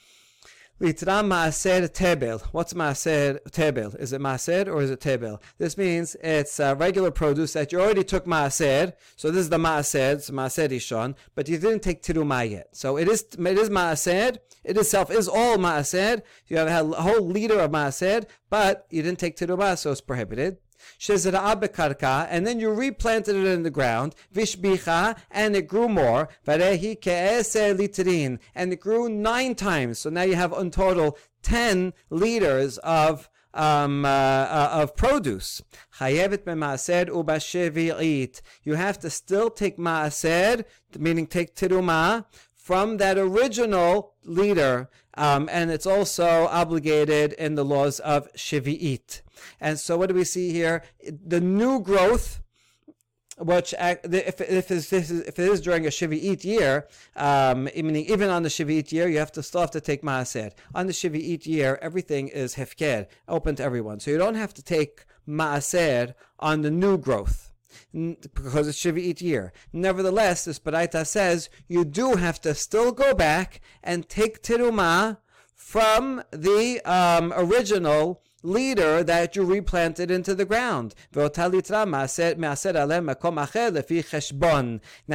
Litra 0.81 1.25
maaser 1.27 1.93
tebel. 1.93 2.39
What's 2.53 2.73
maaser 2.73 3.41
tebel? 3.51 3.97
Is 3.97 4.13
it 4.13 4.21
maaser 4.21 4.69
or 4.69 4.81
is 4.81 4.91
it 4.93 5.01
tebel? 5.01 5.43
This 5.59 5.77
means 5.77 6.15
it's 6.23 6.61
uh, 6.61 6.77
regular 6.79 7.11
produce 7.11 7.55
that 7.55 7.73
you 7.73 7.81
already 7.81 8.05
took 8.05 8.27
maaser. 8.27 8.93
So 9.17 9.33
this 9.33 9.41
is 9.41 9.49
the 9.49 9.59
maaser, 9.59 10.13
it's 10.13 10.31
maaser 10.31 10.69
rishon, 10.69 11.17
but 11.35 11.49
you 11.49 11.59
didn't 11.59 11.83
take 11.83 12.05
tirumah 12.05 12.49
yet. 12.49 12.77
So 12.77 12.97
it 12.97 13.09
is 13.09 13.23
it 13.23 13.59
is 13.59 13.71
maaser. 13.71 14.39
It 14.65 14.77
itself 14.77 15.11
is 15.11 15.29
all 15.29 15.57
maaser. 15.57 16.23
You 16.47 16.59
have 16.59 16.93
a 16.93 17.03
whole 17.03 17.23
liter 17.23 17.61
of 17.61 17.71
maaser, 17.71 18.27
but 18.51 18.87
you 18.91 19.03
didn't 19.03 19.19
take 19.19 19.37
tirumah, 19.37 19.79
so 19.79 19.93
it's 19.93 20.01
prohibited 20.01 20.59
and 21.01 22.47
then 22.47 22.61
you 22.61 22.73
replanted 22.73 23.37
it 23.37 23.47
in 23.47 23.63
the 23.63 23.71
ground, 23.71 24.15
vishbicha, 24.35 25.17
and 25.31 25.57
it 25.57 25.69
grew 25.69 25.89
more, 25.89 26.29
litrin, 26.47 28.39
and 28.55 28.73
it 28.73 28.81
grew 28.81 29.09
nine 29.09 29.55
times. 29.55 29.99
So 29.99 30.11
now 30.11 30.23
you 30.23 30.35
have 30.35 30.53
in 30.53 30.71
total 30.71 31.19
ten 31.43 31.93
liters 32.11 32.79
of 32.79 33.29
um, 33.55 34.05
uh, 34.05 34.09
uh, 34.09 34.71
of 34.73 34.97
produce. 34.97 35.63
Chayevet 35.99 36.45
b'maaser 36.45 37.09
ubashevi'it. 37.09 38.41
You 38.63 38.75
have 38.75 38.99
to 39.01 39.11
still 39.11 39.51
take 39.51 39.79
maaser, 39.79 40.65
meaning 40.97 41.27
take 41.27 41.55
tiruma, 41.55 42.25
from 42.69 42.99
that 42.99 43.17
original 43.17 44.13
leader, 44.25 44.91
um, 45.15 45.49
and 45.51 45.71
it's 45.71 45.87
also 45.87 46.47
obligated 46.49 47.33
in 47.33 47.55
the 47.55 47.65
laws 47.65 47.99
of 48.01 48.31
Shivi'it. 48.35 49.23
And 49.59 49.81
so, 49.81 49.97
what 49.97 50.11
do 50.11 50.15
we 50.15 50.25
see 50.25 50.53
here? 50.53 50.83
The 51.03 51.41
new 51.41 51.81
growth 51.81 52.43
which 53.39 53.73
if 53.79 54.41
if, 54.43 54.71
if 54.71 55.39
it 55.39 55.51
is 55.55 55.61
during 55.63 55.87
a 55.87 55.89
Shivi'it 55.89 56.45
year, 56.45 56.89
um, 57.17 57.71
meaning 57.75 58.05
even 58.05 58.29
on 58.29 58.43
the 58.43 58.51
Shivi'it 58.51 58.93
year, 58.93 59.09
you 59.09 59.17
have 59.17 59.33
to 59.33 59.43
still 59.43 59.63
have 59.63 59.71
to 59.71 59.81
take 59.81 60.03
Maaser. 60.03 60.53
On 60.75 60.87
the 60.87 60.93
Shivi'it 60.93 61.47
year, 61.47 61.79
everything 61.81 62.29
is 62.29 62.57
Hefker, 62.57 63.07
open 63.29 63.57
to 63.57 63.63
everyone. 63.63 63.99
So 64.01 64.11
you 64.11 64.19
don't 64.19 64.35
have 64.35 64.53
to 64.53 64.63
take 64.63 65.07
Maaser 65.27 66.13
on 66.39 66.61
the 66.61 66.71
new 66.71 66.99
growth 66.99 67.48
because 67.93 68.69
it's 68.69 68.81
Shivi'it 68.83 69.21
year. 69.21 69.53
Nevertheless, 69.73 70.45
this 70.45 70.59
Baraita 70.59 71.07
says 71.07 71.51
you 71.67 71.85
do 71.85 72.15
have 72.15 72.41
to 72.43 72.55
still 72.55 72.93
go 72.93 73.15
back 73.15 73.61
and 73.83 74.09
take 74.09 74.43
Tirumah 74.43 75.19
from 75.55 76.23
the 76.31 76.81
um, 76.85 77.33
original 77.37 78.23
leader 78.43 79.03
that 79.03 79.37
you 79.37 79.45
replanted 79.45 80.11
into 80.11 80.35
the 80.35 80.45
ground. 80.45 80.95
Now 81.13 81.29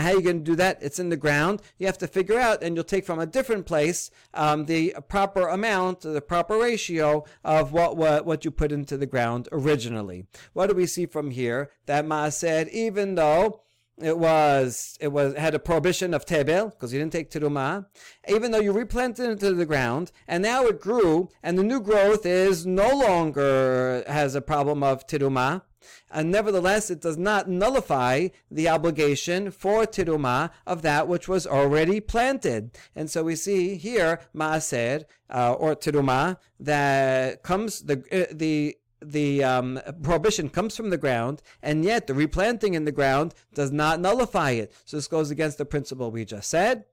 how 0.02 0.10
are 0.10 0.16
you 0.16 0.22
going 0.22 0.40
to 0.40 0.44
do 0.44 0.56
that? 0.56 0.78
It's 0.82 1.00
in 1.00 1.10
the 1.10 1.18
ground. 1.18 1.62
You 1.78 1.86
have 1.88 1.98
to 2.00 2.08
figure 2.08 2.40
out, 2.40 2.64
and 2.64 2.76
you'll 2.76 2.84
take 2.84 3.06
from 3.06 3.20
a 3.20 3.26
different 3.26 3.66
place 3.66 4.12
um, 4.34 4.66
the 4.66 4.96
proper 5.08 5.48
amount, 5.48 6.02
the 6.02 6.22
proper 6.22 6.58
ratio 6.58 7.26
of 7.44 7.72
what, 7.72 7.98
what, 7.98 8.26
what 8.26 8.46
you 8.46 8.52
put 8.52 8.72
into 8.72 8.98
the 8.98 9.06
ground 9.06 9.48
originally. 9.52 10.26
What 10.54 10.68
do 10.68 10.76
we 10.76 10.86
see 10.86 11.06
from 11.06 11.32
here? 11.32 11.72
That 11.86 12.06
Maaseh, 12.06 12.70
even 12.70 13.16
though 13.16 13.63
it 14.02 14.18
was 14.18 14.98
it 15.00 15.10
was 15.10 15.36
had 15.36 15.54
a 15.54 15.60
prohibition 15.60 16.14
of 16.14 16.26
tebel 16.26 16.70
because 16.70 16.94
you 16.94 17.00
didn't 17.00 17.14
take 17.14 17.30
tiruma, 17.30 17.86
even 18.28 18.52
though 18.52 18.60
you 18.60 18.72
replanted 18.72 19.26
it 19.26 19.32
into 19.32 19.54
the 19.54 19.66
ground 19.66 20.12
and 20.28 20.42
now 20.42 20.66
it 20.66 20.82
grew 20.82 21.30
and 21.44 21.58
the 21.58 21.64
new 21.64 21.80
growth 21.80 22.26
is 22.26 22.66
no 22.66 22.90
longer 22.90 24.04
has 24.08 24.36
a 24.36 24.42
problem 24.42 24.84
of 24.84 25.06
tiruma. 25.06 25.62
And 26.10 26.32
nevertheless, 26.32 26.90
it 26.90 27.02
does 27.02 27.18
not 27.18 27.50
nullify 27.50 28.30
the 28.50 28.70
obligation 28.70 29.52
for 29.52 29.84
tiruma 29.84 30.52
of 30.66 30.82
that 30.82 31.08
which 31.08 31.28
was 31.28 31.46
already 31.46 32.00
planted. 32.00 32.78
And 32.96 33.10
so 33.10 33.24
we 33.24 33.36
see 33.36 33.76
here 33.76 34.22
maaser 34.34 35.04
uh, 35.30 35.54
or 35.54 35.76
tiruma 35.76 36.38
that 36.60 37.44
comes 37.44 37.82
the 37.82 38.04
uh, 38.12 38.34
the 38.34 38.78
the 39.04 39.44
um, 39.44 39.80
prohibition 40.02 40.50
comes 40.50 40.76
from 40.76 40.90
the 40.90 40.98
ground, 40.98 41.42
and 41.62 41.84
yet 41.84 42.08
the 42.08 42.14
replanting 42.14 42.74
in 42.74 42.86
the 42.86 42.92
ground 42.92 43.34
does 43.54 43.72
not 43.72 44.00
nullify 44.00 44.52
it. 44.52 44.74
So 44.86 44.98
this 44.98 45.08
goes 45.08 45.32
against 45.32 45.58
the 45.58 45.66
principle 45.66 46.12
we 46.12 46.26
just 46.26 46.50
said. 46.50 46.86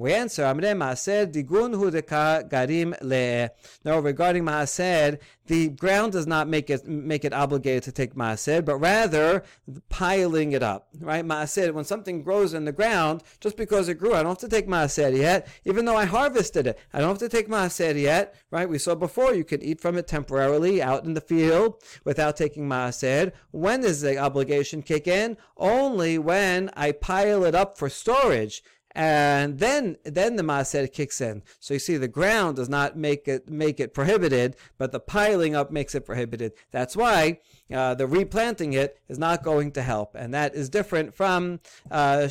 We 0.00 0.14
answer, 0.14 0.44
Amre 0.44 0.76
Maaser 0.76 1.26
Digun 1.26 1.74
Hudeka 1.74 2.48
Garim 2.48 2.94
Le. 3.02 3.50
Now, 3.84 3.98
regarding 3.98 4.44
Maaser, 4.44 5.18
the 5.48 5.70
ground 5.70 6.12
does 6.12 6.24
not 6.24 6.46
make 6.46 6.70
it 6.70 6.86
make 6.86 7.24
it 7.24 7.32
obligated 7.32 7.82
to 7.82 7.90
take 7.90 8.14
Maaser, 8.14 8.64
but 8.64 8.76
rather 8.76 9.42
piling 9.88 10.52
it 10.52 10.62
up. 10.62 10.86
Right? 11.00 11.24
Maaser, 11.24 11.74
when 11.74 11.84
something 11.84 12.22
grows 12.22 12.54
in 12.54 12.64
the 12.64 12.70
ground, 12.70 13.24
just 13.40 13.56
because 13.56 13.88
it 13.88 13.94
grew, 13.94 14.14
I 14.14 14.22
don't 14.22 14.40
have 14.40 14.48
to 14.48 14.56
take 14.56 14.68
Maaser 14.68 15.16
yet, 15.16 15.48
even 15.64 15.84
though 15.84 15.96
I 15.96 16.04
harvested 16.04 16.68
it. 16.68 16.78
I 16.92 17.00
don't 17.00 17.08
have 17.08 17.18
to 17.18 17.28
take 17.28 17.48
Maaser 17.48 18.00
yet. 18.00 18.36
Right? 18.52 18.68
We 18.68 18.78
saw 18.78 18.94
before 18.94 19.34
you 19.34 19.42
can 19.42 19.60
eat 19.64 19.80
from 19.80 19.98
it 19.98 20.06
temporarily 20.06 20.80
out 20.80 21.06
in 21.06 21.14
the 21.14 21.20
field 21.20 21.82
without 22.04 22.36
taking 22.36 22.68
Maaser. 22.68 23.32
When 23.50 23.80
does 23.80 24.00
the 24.00 24.16
obligation 24.16 24.82
kick 24.82 25.08
in? 25.08 25.38
Only 25.56 26.18
when 26.18 26.70
I 26.76 26.92
pile 26.92 27.42
it 27.42 27.56
up 27.56 27.76
for 27.76 27.88
storage 27.88 28.62
and 28.98 29.60
then 29.60 29.96
then 30.02 30.34
the 30.34 30.42
maaser 30.42 30.92
kicks 30.92 31.20
in. 31.20 31.44
So 31.60 31.74
you 31.74 31.80
see, 31.80 31.96
the 31.96 32.08
ground 32.08 32.56
does 32.56 32.68
not 32.68 32.98
make 32.98 33.28
it 33.28 33.48
make 33.48 33.78
it 33.78 33.94
prohibited, 33.94 34.56
but 34.76 34.90
the 34.90 34.98
piling 34.98 35.54
up 35.54 35.70
makes 35.70 35.94
it 35.94 36.04
prohibited. 36.04 36.52
That's 36.72 36.96
why 36.96 37.38
uh, 37.72 37.94
the 37.94 38.08
replanting 38.08 38.72
it 38.72 38.98
is 39.08 39.16
not 39.16 39.44
going 39.44 39.70
to 39.72 39.82
help, 39.82 40.16
and 40.16 40.34
that 40.34 40.56
is 40.56 40.68
different 40.68 41.14
from 41.14 41.60
uh, 41.92 42.28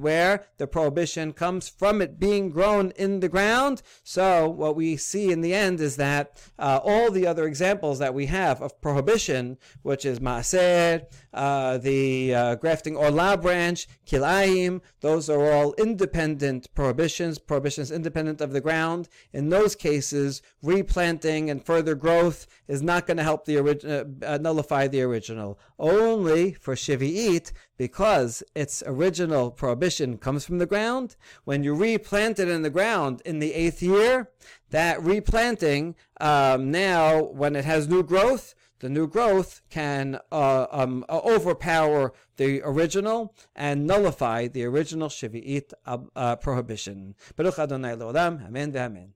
where 0.00 0.44
the 0.56 0.66
prohibition 0.66 1.32
comes 1.32 1.68
from 1.68 2.02
it 2.02 2.18
being 2.18 2.50
grown 2.50 2.90
in 2.96 3.20
the 3.20 3.28
ground. 3.28 3.82
So 4.02 4.48
what 4.48 4.74
we 4.74 4.96
see 4.96 5.30
in 5.30 5.40
the 5.40 5.54
end 5.54 5.80
is 5.80 5.96
that 5.96 6.42
uh, 6.58 6.80
all 6.82 7.12
the 7.12 7.28
other 7.28 7.46
examples 7.46 8.00
that 8.00 8.12
we 8.12 8.26
have 8.26 8.60
of 8.60 8.80
prohibition, 8.80 9.56
which 9.82 10.04
is 10.04 10.18
maaser, 10.18 11.06
uh, 11.32 11.78
the 11.78 12.34
uh, 12.34 12.54
grafting 12.56 12.96
orla 12.96 13.36
branch, 13.36 13.88
kilayim, 14.06 14.80
those 15.00 15.30
are 15.30 15.52
all 15.52 15.74
independent 15.74 16.72
prohibitions, 16.74 17.38
prohibitions 17.38 17.90
independent 17.90 18.40
of 18.40 18.52
the 18.52 18.60
ground. 18.60 19.08
In 19.32 19.48
those 19.48 19.74
cases, 19.74 20.42
replanting 20.62 21.50
and 21.50 21.64
further 21.64 21.94
growth 21.94 22.46
is 22.68 22.82
not 22.82 23.06
going 23.06 23.16
to 23.16 23.22
help 23.22 23.44
the 23.44 23.56
original 23.56 24.04
uh, 24.24 24.38
nullify 24.38 24.86
the 24.88 25.02
original. 25.02 25.58
Only 25.78 26.52
for 26.52 26.74
Shivi'it, 26.74 27.52
because 27.76 28.42
its 28.54 28.82
original 28.86 29.50
prohibition 29.50 30.18
comes 30.18 30.44
from 30.44 30.58
the 30.58 30.66
ground, 30.66 31.16
when 31.44 31.64
you 31.64 31.74
replant 31.74 32.38
it 32.38 32.48
in 32.48 32.62
the 32.62 32.70
ground 32.70 33.22
in 33.24 33.38
the 33.38 33.54
eighth 33.54 33.82
year, 33.82 34.30
that 34.70 35.02
replanting, 35.02 35.94
um, 36.20 36.70
now 36.70 37.22
when 37.22 37.56
it 37.56 37.64
has 37.64 37.88
new 37.88 38.02
growth, 38.02 38.54
the 38.82 38.88
new 38.88 39.06
growth 39.06 39.62
can 39.70 40.18
uh, 40.32 40.66
um, 40.70 41.04
overpower 41.08 42.12
the 42.36 42.60
original 42.62 43.34
and 43.54 43.86
nullify 43.86 44.48
the 44.48 44.64
original 44.64 45.08
Shivi'it 45.08 45.72
uh, 45.86 45.98
uh 46.16 46.36
prohibition. 46.36 47.14
Baruch 47.36 47.58
Adonai 47.60 47.92
Amen 47.92 49.14